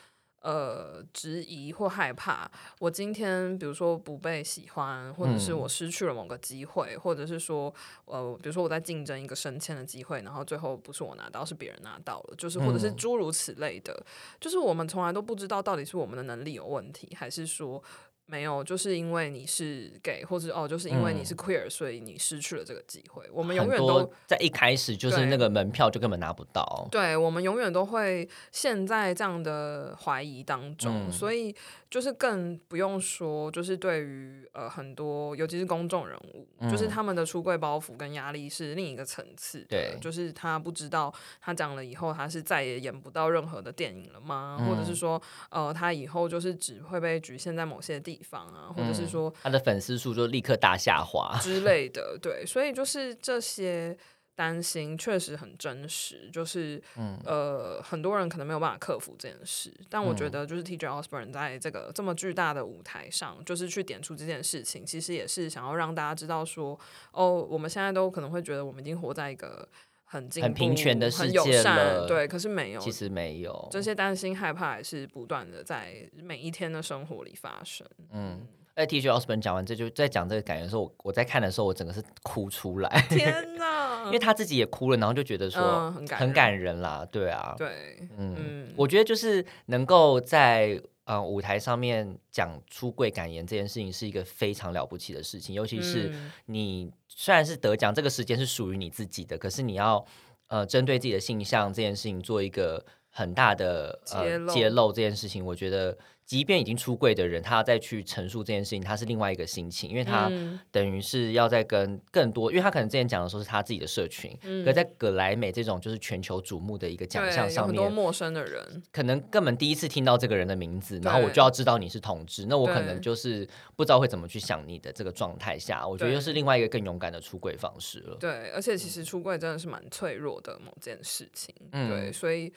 [0.44, 5.58] 呃质疑或害怕，我今天比如说不被喜欢，或者是嗯。
[5.60, 7.74] 我失去了某个机会，或者是说
[8.06, 12.96] 呃，比如说我在竞争一个升迁的机会，然后最后不是我拿到，是别人拿到了，就是或者是嗯。
[12.96, 14.06] 诸如此类的，
[14.40, 17.84] 就是我们从来都不知道到底是我们的能力有问题，还是说。
[18.26, 23.24] 没有，就是因为你是 gay，或者哦，就是因为你是 queer，、所以你失去了这个机会。
[23.32, 26.88] 我们永远都在一开始就是那个门票就根本拿不到。
[26.90, 31.56] 对，我们永远都会陷在这样的怀疑当中，嗯所以
[31.90, 39.66] 就是更不用说，就是对于呃很多，尤其是公众人物，就是嗯他们的出柜包袱跟压力是另一个层次。
[39.70, 44.58] 对就是他不知道他讲了以后，他是再也演不到任何的电影了吗？
[44.68, 51.38] 或者是嗯说，呃，他以后就是只会被局限在某些地方啊，或者是嗯说他的粉丝数就立刻大下滑。
[51.42, 53.98] 之类的，对，所以就是这些
[54.36, 57.20] 担心确实很真实，就是、嗯。
[57.24, 60.32] 呃，很多人可能没有办法克服这件事，但我觉嗯。
[60.32, 66.78] 得就是 TJ Osborne 在这个这么巨大的舞台上，就是去点出这件事情，其实也是想要让大家知道说，
[67.12, 69.68] 哦，我们现在都可能会觉得我们已经活在一个
[70.14, 77.88] 很进很平步权的世界友善了对，可是没有，其实没有，这些担心害怕也是不断的在每一天的生活里发生。
[78.12, 78.48] 嗯。
[78.76, 84.06] 哎，T J Osborne 讲完这就在讲这个感言的时候，我我在看的时候，我整个是哭出来，天 哪！
[84.06, 100.06] 因为他自己也哭了，然后就觉得说、嗯很感人很感人啦，对啊，对，嗯，嗯我觉得就是能够在呃舞台上面讲出柜感言这件事情是一个非常了不起的事情，尤其是嗯你虽然是得奖，这个时间是属于你自己的，可是你要
[100.48, 105.98] 呃针对自己的性向这件事情做一个很大的揭呃露揭露这件事情，我觉得。
[106.26, 110.60] 即便已经出柜的人，他再去陈述这件事情，他是另外一个心情，因为他嗯。
[110.72, 114.64] 等于是要在跟更多，因为他可能之前讲的时候是他自己的社群，嗯。
[114.66, 128.18] 可在葛莱美这种就是全球瞩目的一个奖项上面，很多陌生的人，可能根本第一次听到这个人的名字，然后我就要知道你是同志，那我可能就是不知道会怎么去想你的这个状态下，我觉得又是另外一个更勇敢的出柜方式了。
[128.20, 131.90] 对，而且其实出柜真的是蛮脆弱的某件事情，嗯。
[131.90, 132.52] 对，所以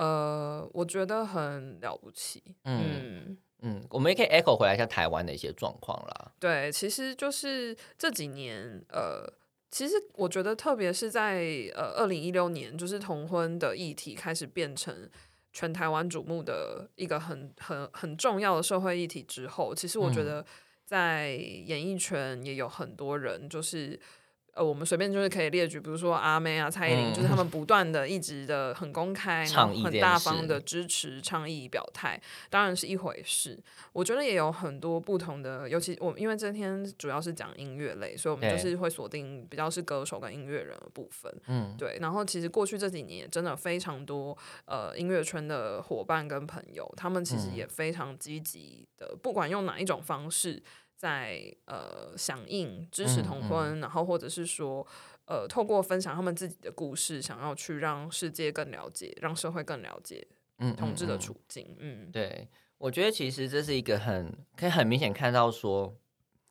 [0.00, 6.32] 呃，我觉得很了不起，嗯嗯嗯，我们也可以 echo 回来一下台湾的一些状况啦。
[6.38, 9.30] 对，其实就是这几年，呃，
[9.70, 15.06] 其实我觉得，特别是在呃二零一六年，就是同婚的议题开始变成
[15.52, 20.46] 全台湾瞩目的一个很很很重要的社会议题之后，其实我觉嗯得
[20.86, 24.00] 在演艺圈也有很多人就是。
[24.54, 33.58] 呃，我们随便就是可以列举，比如说阿妹啊、蔡依林，就是他们不断的、一直的很公开、然后很大方的支持、倡议、表态，当然是一回事。
[33.92, 41.32] 我觉得也有很多不同的，尤其我因为今天主要是讲音乐类，所以我们就是会锁定比较是歌手跟音乐人的部分。
[41.46, 50.62] 嗯，对，然后其实过去这几年真的非常多呃音乐圈的伙伴跟朋友，他们其实嗯也非常积极的，不管用哪一种方式。
[51.00, 54.86] 在呃响应支持嗯同婚，然后或者是说
[55.24, 61.74] 呃透过分享他们自己的故事，想要去让世界更了解，让社会更了解嗯同志的处境。
[61.78, 65.96] 嗯，对，我觉得其实这是一个很可以很明显看到说，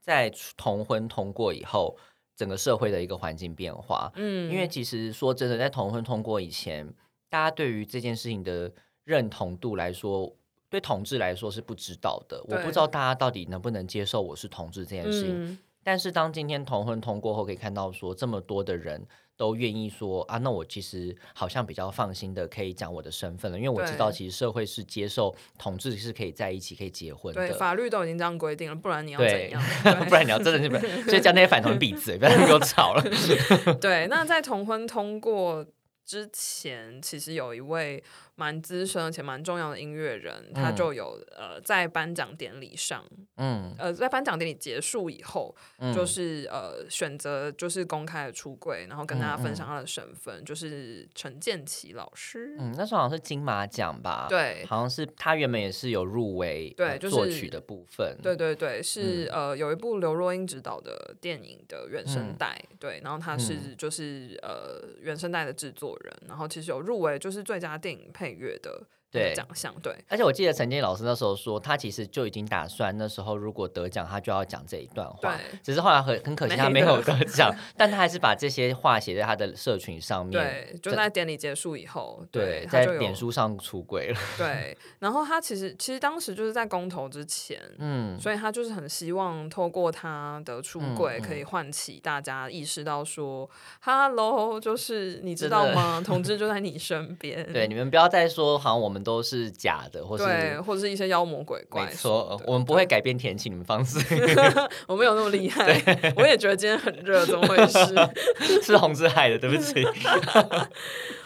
[0.02, 1.96] 在同婚通过以后，
[2.36, 4.12] 整个社会的一个环境变化。
[4.16, 6.92] 嗯，因为其实说真的，在同婚通过以前，
[7.30, 10.36] 大家对于这件事情的认同度来说，
[10.70, 12.44] 对同志来说是不知道的。
[12.48, 15.46] 我不知道大家到底能不能接受我是同志这件事情。
[15.46, 19.02] 嗯但是当今天同婚通过后，可以看到说，这么多的人
[19.38, 27.56] 都愿意说啊，那我其实好像比较放心的可以讲我的身份了，因为我知道其实社会是接受同志是可以在一起、可以结婚对，的。
[27.56, 29.64] 法律都已经这样规定了，不然你要怎样？
[30.08, 33.04] 不然你要真的是不然，所以叫那些反同人闭嘴，不要给我吵了。
[33.80, 35.66] 对，那在同婚通过
[36.06, 38.04] 之前，其实有一位
[38.40, 43.04] 蛮资深而且蛮重要的音乐人，他嗯就有呃在颁奖典礼上，
[43.36, 52.56] 嗯，呃在颁奖典礼结束以后，嗯就是呃选择就是公开的出柜，然后跟大家分享他的身份，就是陈建奇老师。
[52.58, 58.18] 嗯，那时候好像是金马奖吧？，对，好像是他原本也是有入围呃对就是作曲的部分。
[58.24, 75.36] 对对对，是、嗯呃有一部刘若英执导的电影的原声嗯带，对，然后他是、嗯就是呃原声带的制作人，然后其实有入围就是最佳电影配乐的对奖项，对而且我记得陈建老师那时候说，他其实就已经打算那时候如果得奖，他就要讲这一段话。
[75.36, 80.32] 对只是后来很很可惜他没没有得得 奖，但他还是把这些话写在他的社群上面。
[80.32, 84.20] 对，就在典礼结束以后，对，在脸书上出轨了。
[84.38, 93.50] 对，然后他其实其实当时就是在公投之前， 嗯，所以他就是很希望透过他的出嗯柜，可以唤起大家意识到说
[93.82, 96.02] ，Hello，就是你知道吗？
[96.06, 97.52] 同志就在你身边。
[97.52, 104.02] 对，你们不要再说好像我们都是假的，或是对，或者是一些妖魔鬼怪没错，我们不会改变天气，你们放心，
[104.88, 105.82] 我没有那么厉害。
[106.16, 107.96] 我也觉得今天很热，怎么回事？
[108.64, 109.86] 是洪志害的，对不起。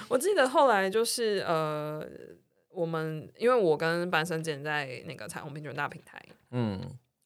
[0.10, 2.06] 我记得后来就是呃，
[2.70, 6.80] 我们因为我跟班生健在那个彩虹平权大平台，嗯，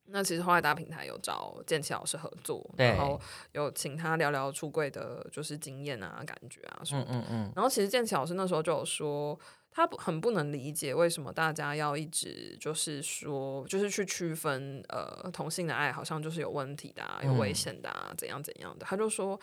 [0.06, 3.20] 那其实后来大平台有找建奇老师合作，然后
[3.52, 7.10] 有请他聊聊出柜的，就是经验啊、感觉啊什么的。
[7.12, 9.38] 嗯嗯嗯，然后其实建奇老师那时候就有说，
[9.72, 18.86] 他不很不能理解为什么大家要一直就是说，就是去区分呃同性的爱好像就是有问题的、啊、有危嗯险的啊，怎样怎样的。
[18.86, 19.40] 他就说。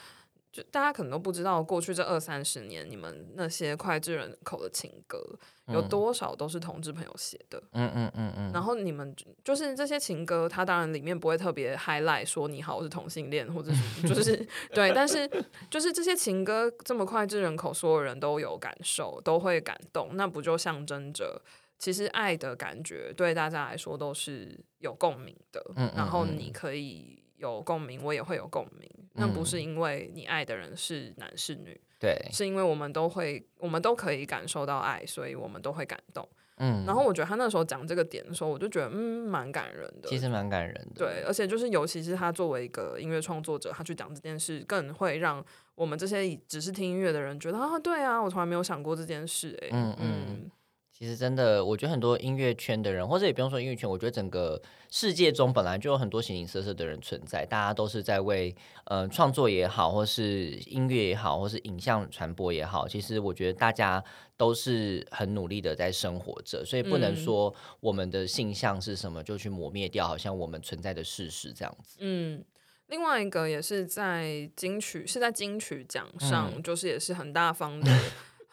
[0.54, 5.18] 就大家可能都不知道，过去这二三十年，你们那些脍炙人口的情歌，
[5.66, 7.60] 有多少都是同志朋友写的。
[7.72, 15.28] 嗯嗯嗯嗯，然后你们就就是这些情歌，它当然里面不会特别 highlight 说你好，我是同性恋，或者是就是 对，但是
[15.68, 21.42] 就是这些情歌这么脍炙人口，所有人都有感受，都会感动，那不就象征着
[21.80, 26.38] 其实爱的感觉对大家来说都是有共鸣的，嗯嗯然后嗯。
[26.38, 36.26] 你可以有共鸣，我也会有共鸣，那不是因为你爱的人是男是女，对，是因为我们都会，我们都可以感受到爱，所以我们都会感动。
[36.56, 40.08] 嗯，然后我觉得他那时候讲这个点的时候，我就觉得嗯，蛮感人的。
[40.08, 41.04] 其实蛮感人的。
[41.04, 49.66] 对，而且就是尤其是他作为一个音乐创作者，他去讲这件事，更会让我们这些只是听音乐的人觉得啊，对啊，我从来没有想过这件事、欸。
[49.66, 50.50] 哎，嗯嗯
[50.96, 58.54] 其实真的，我觉得很多音乐圈的人，或者也不用说音乐圈，我觉得整个世界中本来就有很多形形色色的人存在，大家都是在为
[58.84, 64.02] 呃创作也好，或是音乐也好，或是影像传播也好，其实我觉得大家
[64.36, 71.96] 都是很努力的在生活着，所以不能嗯说我们的性向是什么就去磨灭掉，好像我们存在的事实这样子。
[71.98, 72.44] 嗯。
[72.88, 77.90] 另外一个也是在金曲，是在金曲奖上，嗯就是也是很大方的。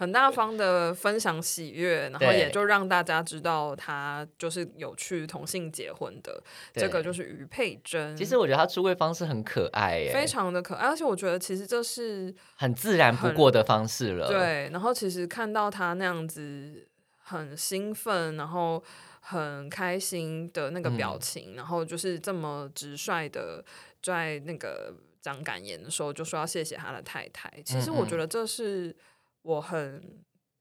[0.01, 6.41] 很大方的分享喜悦，然后也就让大家知道他就是有去同性结婚的，
[6.73, 8.17] 这个就是于佩珍。
[8.17, 16.87] 其实我觉得他出柜方式很可爱耶，非常的可爱，而且我觉得其实这是很自然不过的方式了。，对，然后其实看到他那样子
[17.21, 18.83] 很兴奋，然后
[19.19, 23.63] 很开心的那个表嗯情，然后就是这么直率的
[24.01, 27.53] 在那个讲感言的时候就说要谢谢他的太太。
[27.63, 28.95] 其实我觉嗯得这是
[29.43, 30.01] 我很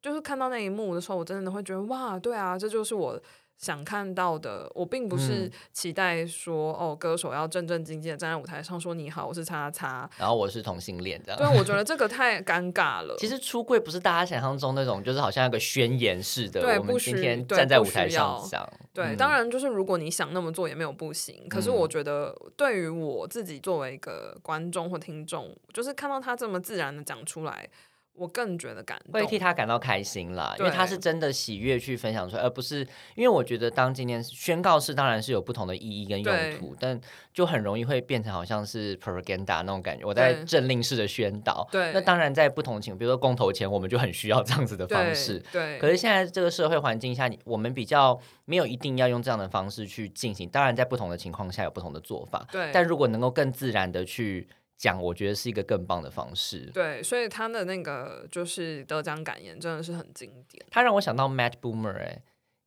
[0.03, 3.21] 就是看到那一幕的时候，我真的会觉得哇，对啊，这就是我。
[3.61, 10.09] 想看到的，我并不是嗯期待说、哦，歌手要正正经经的站在舞台上说你好，我是叉叉。
[10.17, 11.39] 然后我是同性恋这样。
[11.39, 13.15] 对，我觉得这个太尴尬了。
[13.19, 18.67] 其实出柜不是大家想象中那种，就是好像有个宣言似的，对不需今天站在舞台上讲。
[18.95, 21.47] 对，嗯当然就是如果你想那么做也没有不行。
[21.47, 27.69] 可是嗯我觉得，对于我自己作为一个观众或听众，就是看到他这么自然的讲出来，
[28.15, 29.13] 我更觉得感动。
[29.13, 37.01] 会替他感到开心啦，因为他是真的喜悦去分享出来，而不是因为我觉得当今天宣告式当然是有不同的意义跟用途，但
[37.33, 41.67] 就很容易会变成好像是 propaganda 那种感觉，我在政令式的宣导。
[41.73, 45.43] 对那当然在不同情，比如说公投前，我们就很需要这样子的方式。
[45.51, 50.49] 对，可是现在这个社会环境下，你我们比较没有一定要用这样的方式去进行。
[50.49, 54.47] 当然，在不同的情况下有不同的做法，对，但如果能够更自然的去
[54.81, 56.71] 讲，我觉得是一个更棒的方式。
[56.73, 60.65] 对，所以他的那个就是得奖感言真的是很经典。
[60.71, 62.19] 他让我想到 Matt Boomer，哎、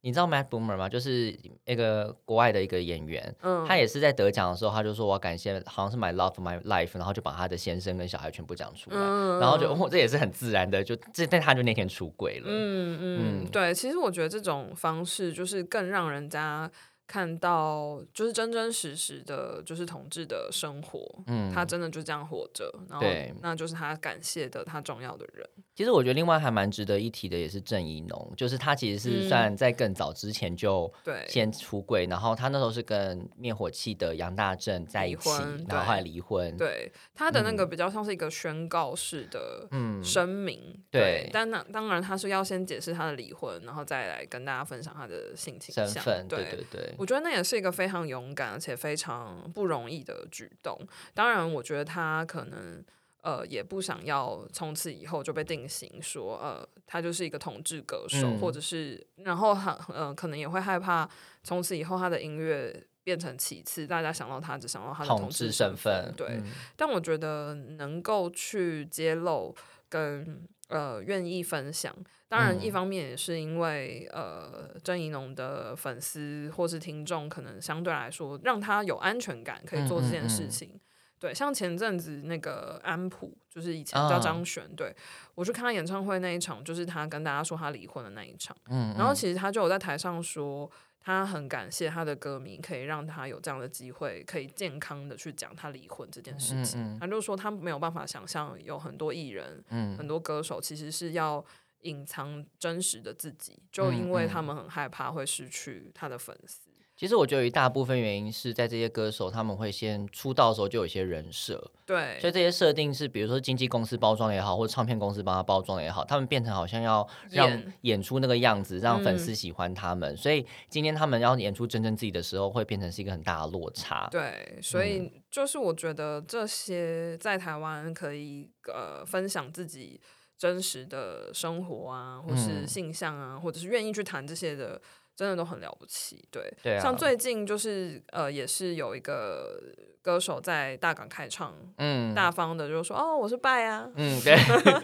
[0.02, 0.88] 你知道 Matt Boomer 吗？
[0.88, 12.46] 就是一个国外的一个演员，嗯，他也是在得奖的时候，他就说我要感谢，好像是 My Love My Life，然后就把他的先生跟小孩全部讲出来，嗯然后就哦，这也是很自然的，就这，但他就那天出轨了。
[12.48, 13.02] 嗯嗯，
[13.42, 16.70] 嗯对，其实我觉得这种方式就是更让人家
[17.06, 21.52] 看到，就是真真实实的，就是同志的生活，嗯。
[21.54, 23.06] 他真的就这样活着，然后
[23.42, 29.30] 那就是他感谢的他重要的人，其实我觉得另外还蛮值得一提的，也是郑怡农，就是他其实是嗯。
[29.30, 31.26] 算在更早之前就对。
[31.28, 35.30] 先出柜，然后他那时候是跟灭火器的杨大正在一起，
[35.68, 36.56] 然后后来离婚。
[36.58, 40.04] 对他的那个比较像是一个宣告式的嗯。
[40.04, 40.62] 声明，
[40.92, 50.78] 对但那当然他是要先解释他的离婚，然后再来跟大家分享他的性倾向，身份，对对，我觉得那也是一个非常勇敢而且非常不容易的举动。
[51.14, 52.84] 当然，我觉得他可能
[53.24, 61.10] 呃，也不想要从此以后就被定型说，呃，他就是一个同志歌手，嗯或者是，然后很呃，可能也会害怕
[61.42, 66.28] 从此以后他的音乐变成其次，大家想到他只想到他的统治同志身份份，，对。
[66.38, 69.56] 嗯但我觉得能够去揭露
[69.88, 71.96] 跟呃愿意分享，
[72.28, 80.78] 当然一嗯方面也是因为、呃郑怡农的粉丝或是听众，可能相对来说让他有安全感，可以做这件事情。
[81.24, 84.94] 对，像前阵子那个安普，就是以前啊叫张悬，对
[85.36, 88.54] 我去看他演唱会那一场，就是他跟大家说他离婚的那一场。
[88.68, 90.70] 嗯，然后嗯其实他就有在台上说，
[91.00, 96.82] 他很感谢他的歌迷，可以让他有这样的机会，可以健康的去讲他离婚这件事情。
[96.82, 101.42] 嗯嗯他就说他没有办法想象有很多艺人、嗯很多歌手其实是要
[101.84, 106.70] 隐藏真实的自己，就因为嗯他们很害怕会失去他的粉丝。
[107.04, 120.16] 其实我觉得有一大部分原因是在这些歌手他们会先出道的时候就有一些人设，对所以这些设定是比如说经纪公司包装也好，或者唱片公司帮他包装也好，他们变成好像要让演演出那个样子，让粉嗯丝喜欢他们。
[120.16, 124.08] 所以今天他们要演出真正自己的时候，会变成是一个很大的落差。
[124.10, 130.00] 对，所以就是我觉得这些在台湾可以呃分享自己
[130.38, 134.82] 真实的生活啊，或是嗯性向啊，或者是愿意去谈这些的，
[135.16, 136.24] 真的都很了不起。
[136.32, 139.60] 对，对啊像最近就是呃，也是有一个
[140.04, 143.88] 歌手在大港开唱，嗯大方的就说哦，我是拜啊。
[143.96, 144.38] 嗯，对。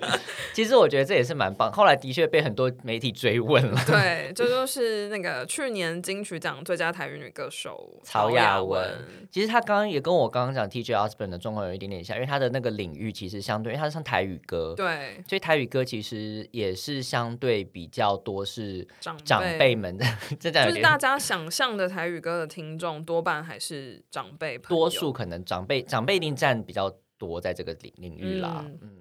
[0.55, 1.71] 其实我觉得这也是蛮棒。
[1.71, 3.79] 后来的确被很多媒体追问了。
[3.85, 20.05] 对，这就是那个去年金曲奖最佳台语女歌手曹雅雅文其实她刚刚也跟我刚刚讲 TJ Osborne 的状况有一点点像，因为她的那个领域其实相对，因为她是唱台语歌，对所以台语歌其实也是相对比较多是长长辈们的，
[20.39, 28.63] 就是大家想象的台语歌的听众，多半还是长辈多数可能长辈长辈一定占比较多在这个领领域啦。
[28.65, 28.95] 嗯嗯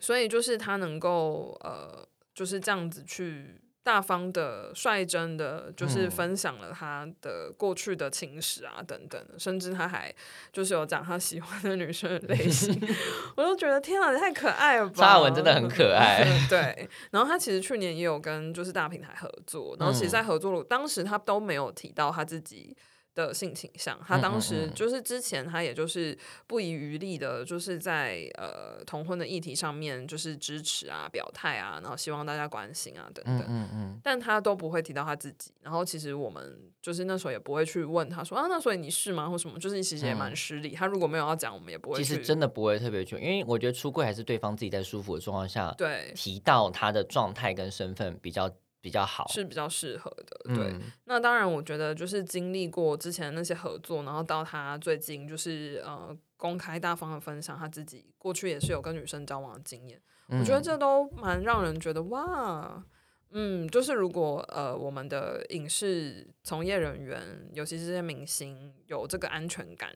[0.00, 10.14] 所以就是他能够呃，就是这样子去大方的、率真的，就是嗯分享了他的过去的情史啊等等的，甚至他还
[10.52, 12.78] 就是有讲他喜欢的女生的类型，
[13.36, 14.94] 我都觉得天啊，你太可爱了吧！
[14.94, 22.76] 沙文真的很可爱对， 然后他其实去年也有跟就是大平台合作，然后其实，嗯在合作的当时他都没有提到他自己。
[23.14, 24.40] 的性倾向，他当嗯嗯。
[24.40, 35.52] 时就是之前他也就是不遗余力的，就是在呃同婚的议题上面就是支持啊、表态啊，然后希望大家关心啊等嗯等，嗯嗯，但他都不会提到他自己。
[35.62, 39.28] 然后其实我们就是那时候也不会去问他说啊，那所以你是吗？
[39.28, 40.70] 或什么，就是其实也蛮失礼。
[40.70, 46.12] 他如果没有要讲，我们也不会其实真的不会特别去，因为我觉得出柜还是对方自己在舒服的状况下对。
[46.14, 48.50] 提到他的状态跟身份比较
[48.84, 49.26] 比较好。
[49.28, 50.66] 是比较适合的，对。
[50.66, 62.84] 嗯那当然，我觉得就是经历过之前那些合作，然后到他最近就是呃公开大方的分享他自己过去也是有跟女生交往的经验，我觉得嗯这都蛮让人觉得哇，
[63.30, 67.22] 嗯，就是如果呃我们的影视从业人员，
[67.54, 69.90] 尤其是这些明星有这个安全感，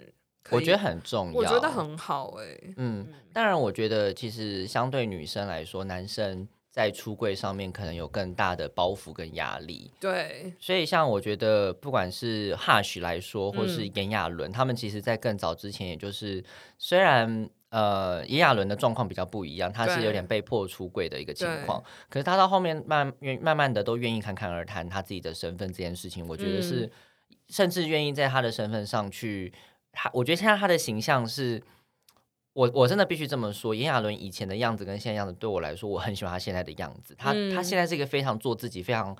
[0.50, 1.34] 我觉得很重要。
[1.34, 6.48] 我觉得很好哎、嗯，当然，我觉得其实相对女生来说，男生
[6.78, 9.90] 在出柜上面可能有更大的包袱跟压力。
[9.98, 16.44] 对所以，像我觉得，不管是 Hush 来说，或是嗯炎亚纶，他们其实在更早之前，也就是
[16.78, 26.90] 虽然呃炎亚纶的状况比较不一样，他是有点被迫出柜的一个情况，可是他到后面慢愿慢慢的都愿意侃侃而谈他自己的身份这件事情，我觉得是、嗯
[27.48, 29.52] 甚至愿意在他的身份上去，
[29.90, 31.60] 他我觉得现在他的形象是。
[32.58, 37.14] 我我真的必须这么说，炎亚纶以前的样子跟现在样子，对我来说，我很喜欢他现在的样子。
[37.16, 39.16] 他、嗯他现在是一个非常做自己、非常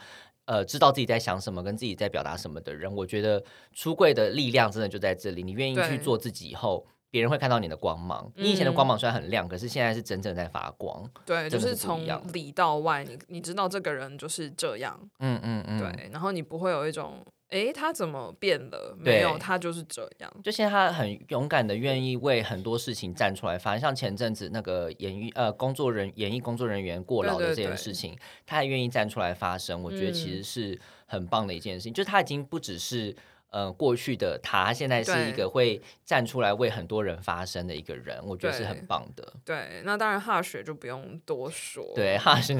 [0.47, 2.93] 呃知道自己在想什么、跟自己在表达什么的人。
[2.93, 3.41] 我觉得
[3.73, 8.29] 出柜的力量真的就在这里，你愿意去做自己以后，别人会看到你的光芒。
[8.35, 11.09] 你以前的嗯光芒虽然很亮，可是现在是真正在发光。
[11.25, 15.79] 对，就是从里到外，你你知道这个人就是这样，嗯嗯嗯，。
[15.79, 18.95] 对，然后你不会有一种，诶，他怎么变了？
[18.99, 20.31] 没有，他就是这样。
[20.43, 31.95] 就现在他很勇敢的愿意为很多事情站出来反正，像前阵子那个演艺呃工作人演艺工作人员过劳的这件对对对事情，他还愿意站出来发声，我觉得其嗯实是很棒的一件事情。
[31.95, 33.17] 就是他已经不只是
[33.51, 39.33] 呃过去的他，他现在是一对个会站出来为很多人发声的一个人，我觉得是很棒的。
[39.45, 41.85] 对，那当然哈雪就不用多说。
[41.95, 42.55] 对，他是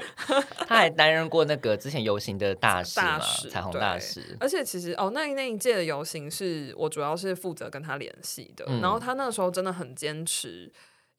[0.66, 4.36] 他还担任过那个之前游行的大使嘛，使彩虹大使。
[4.40, 10.70] 而且其实哦，那那一届的游行是我主要是负责跟他联系的，嗯然后他那时候真的很坚持，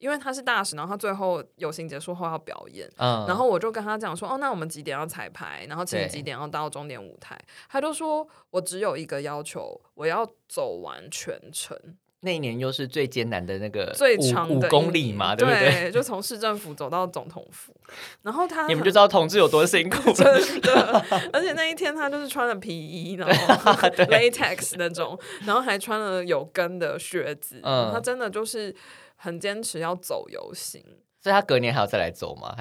[0.02, 2.90] 因为他是大使，然后他最后游行结束后要表演。
[2.96, 5.64] 嗯，然后我就跟他讲说，哦，那我们几点要彩排？
[5.68, 7.38] 然后请你几点要到终点舞台？
[7.68, 11.78] 他就说我只有一个要求，我要走完全程。
[12.24, 15.70] 那一年又是最艰难的那个最五五长的一年公里嘛，对不对？
[15.70, 15.90] 对？
[15.90, 17.74] 就从市政府走到总统府，
[18.22, 20.10] 然后他 你们就知道同志有多辛苦。
[20.14, 20.24] 真
[20.62, 23.72] 的，而且那一天他就是穿了皮衣，然后
[24.06, 28.72] latex 那种，然后还穿了有跟的靴子，嗯他真的就是
[29.16, 30.80] 很坚持要走游行。
[31.20, 32.52] 所以他隔年还要再来走吗？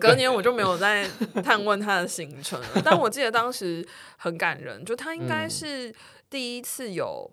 [0.00, 1.04] 隔年我就没有再
[1.42, 3.84] 探问他的行程了，但我记得当时
[4.16, 5.94] 很感人，就他应该嗯是
[6.30, 7.28] 第一次有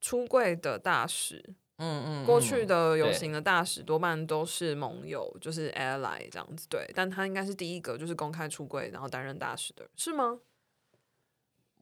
[0.00, 1.54] 出柜的大使。
[1.80, 10.40] 嗯嗯，过去的游对行的大使多半都是盟友，就是 ally 这样子，对，但他应该是第一个就是公开出柜然后担任大使的，是吗？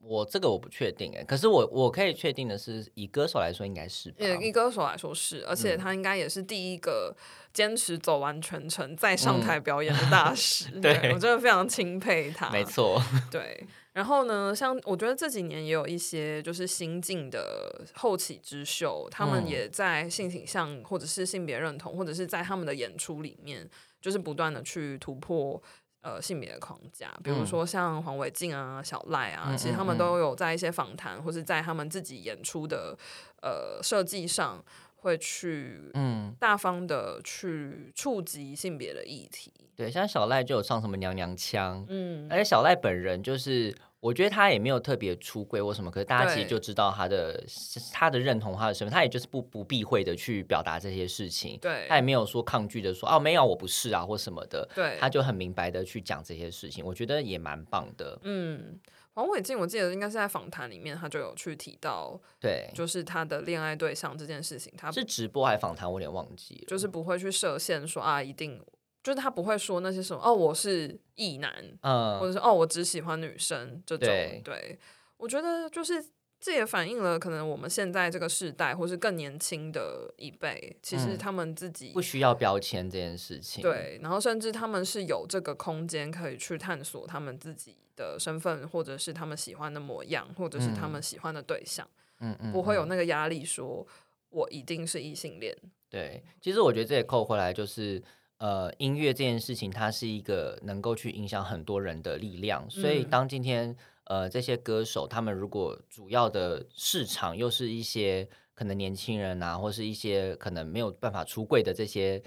[0.01, 7.15] 我这个我不确定哎，可是我我可以确定的是，以歌手来说应该是以歌手来说是，而且嗯他应该也是第一个
[7.53, 10.69] 坚持走完全程再上嗯台表演的大师。
[10.79, 12.49] 对我真的非常钦佩他。
[12.51, 13.65] 没，错， 对。
[13.93, 23.67] 然后呢，像我觉得这几年也有一些就是新晋的后起之秀，他们嗯也在性倾向或者是性别认同，或者是在他们的演出里面，
[23.99, 25.59] 就是不断的去突破。
[26.07, 27.45] 呃，性别的框架，比如嗯。
[27.45, 32.97] 说像黄伟晋啊、小赖啊，嗯其实他们都有在一些访谈，或是在他们自己演出的
[33.41, 34.63] 呃设计上，
[34.95, 39.51] 会去嗯，大方的去触及性别的议题。
[39.75, 47.43] 对，像小赖就有唱什么娘娘腔，嗯，而且小赖本人就是，我觉得他也没有特别出柜或什么，可是大家其实就知道他的
[47.91, 58.79] 他的认同他的身份，他也就是不不避讳的去表达这些事情，对他也没有说抗拒的说哦没有我不是啊或什么的，对，他就很明白的去讲这些事情，我觉得也蛮棒的，嗯，
[59.13, 68.61] 黄伟晋，我记得应该是在访谈里面，他就有去提到，对，就是他的恋爱对象这件事情，他是直播还是访谈，我有点忘记了，就是不会去设限说啊，一定
[69.07, 71.49] 就是他不会说那些什么哦，我是异男，
[71.81, 74.05] 或嗯者是哦，我只喜欢女生这种。
[74.05, 74.41] 对。
[74.43, 74.77] 对，
[75.15, 76.05] 我觉得就是
[76.41, 90.91] 这也反映了可能我们现在这个世代，或是更年轻的一辈，其实嗯他们自己不需要标签这件事情，，对，然后甚至他们是有这个空间可以去探索他们自己的身份，或者是他们喜欢的模样，或者是他嗯。
[90.91, 91.87] 们喜欢的对象，
[92.19, 92.89] 嗯嗯，不会有嗯。
[92.89, 93.87] 那个压力说
[94.31, 95.57] 我一定是异性恋。
[95.89, 98.03] 对，其实我觉得这也扣回来，就是
[98.39, 102.69] 呃，音乐这件事情，它是一个能够去影响很多人的力量。
[102.69, 112.21] 所以嗯当今天呃这些歌手，他们如果主要的市场又是一些可能年轻人啊，或是一些可能没有办法出柜的这些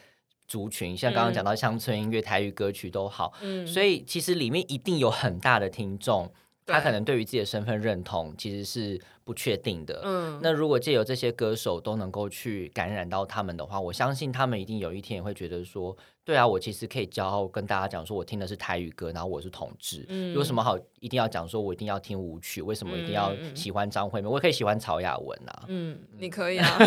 [0.48, 6.32] 族群，像刚刚讲嗯到乡村音乐、台语歌曲都好，嗯，所以其实里面一定有很大的听众。
[6.66, 22.60] 他可能对于自己的身份认同其实是不确定的，嗯，那如果借由这些歌手都能够去感染到他们的话，我相信他们一定有一天也会觉得说，对啊，我其实可以骄傲跟大家讲说，我听的是台语歌，然后我是同志，嗯有什么好一定要讲说我一定要听舞曲？
[22.60, 24.28] 为什么一定要喜欢张惠妹？
[24.28, 25.64] 我也可以喜欢曹雅文啊。
[25.68, 26.78] 嗯，你可以啊，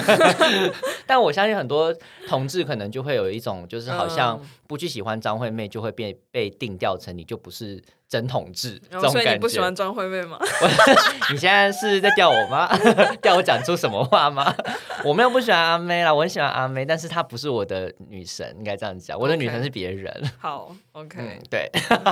[1.08, 1.96] 但我相信很多
[2.28, 9.60] 同志可能就会有一种，就是好像嗯不去喜欢张惠妹，就会被被定调成你就不是真同志这种感觉所以你不喜。
[9.64, 10.38] 欢张惠妹吗？
[11.32, 12.70] 你现在是在调我吗？
[13.24, 14.56] 要我讲出什么话吗？
[15.04, 19.20] 我没有不喜欢阿妹啦，我很喜欢阿妹，但是她不是我的女神，应该这样讲。
[19.20, 20.32] 我的女神是别人。
[20.40, 21.70] 好，OK，嗯，对，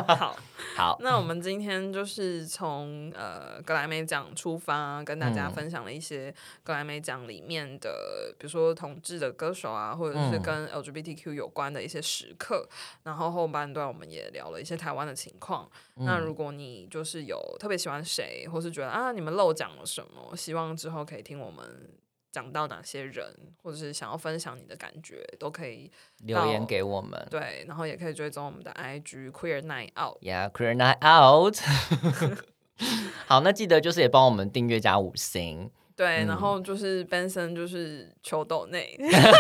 [0.08, 0.36] 好。
[0.76, 6.34] 好， 那我们今天就是从呃格莱美奖出发，跟大家嗯分享了一些
[6.64, 12.68] 格莱美奖里面的，比如说同志的歌手啊，或者是嗯跟 LGBTQ 有关的一些时刻。
[13.04, 15.70] 然后后半段我们也聊了一些台湾的情况。
[15.96, 21.90] 那嗯如果你就是有特别喜欢谁，或是觉得啊你们漏讲了什么，希望之后可以听我们。
[22.32, 23.26] 讲到哪些人，
[23.62, 25.92] 或者是想要分享你的感觉，都可以
[26.24, 27.28] 留言给我们。
[27.30, 30.18] 对，然后也可以追踪我们的 IG Queer Night Out。
[30.22, 31.58] Yeah, queer night out。
[33.28, 35.70] 好，那记得就是也帮我们订阅加五星。
[35.96, 38.98] 对，嗯然后就是 Benson 就是求斗内，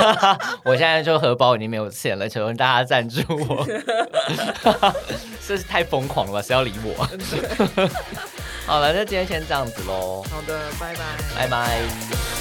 [0.64, 3.66] 我现在就荷包已经没有钱了，求大家赞助我。
[5.48, 6.94] 这是太疯狂了吧，谁要理我？
[8.68, 11.02] 好了，那今天先这样子喽，好的，拜拜。
[11.36, 12.41] 拜拜。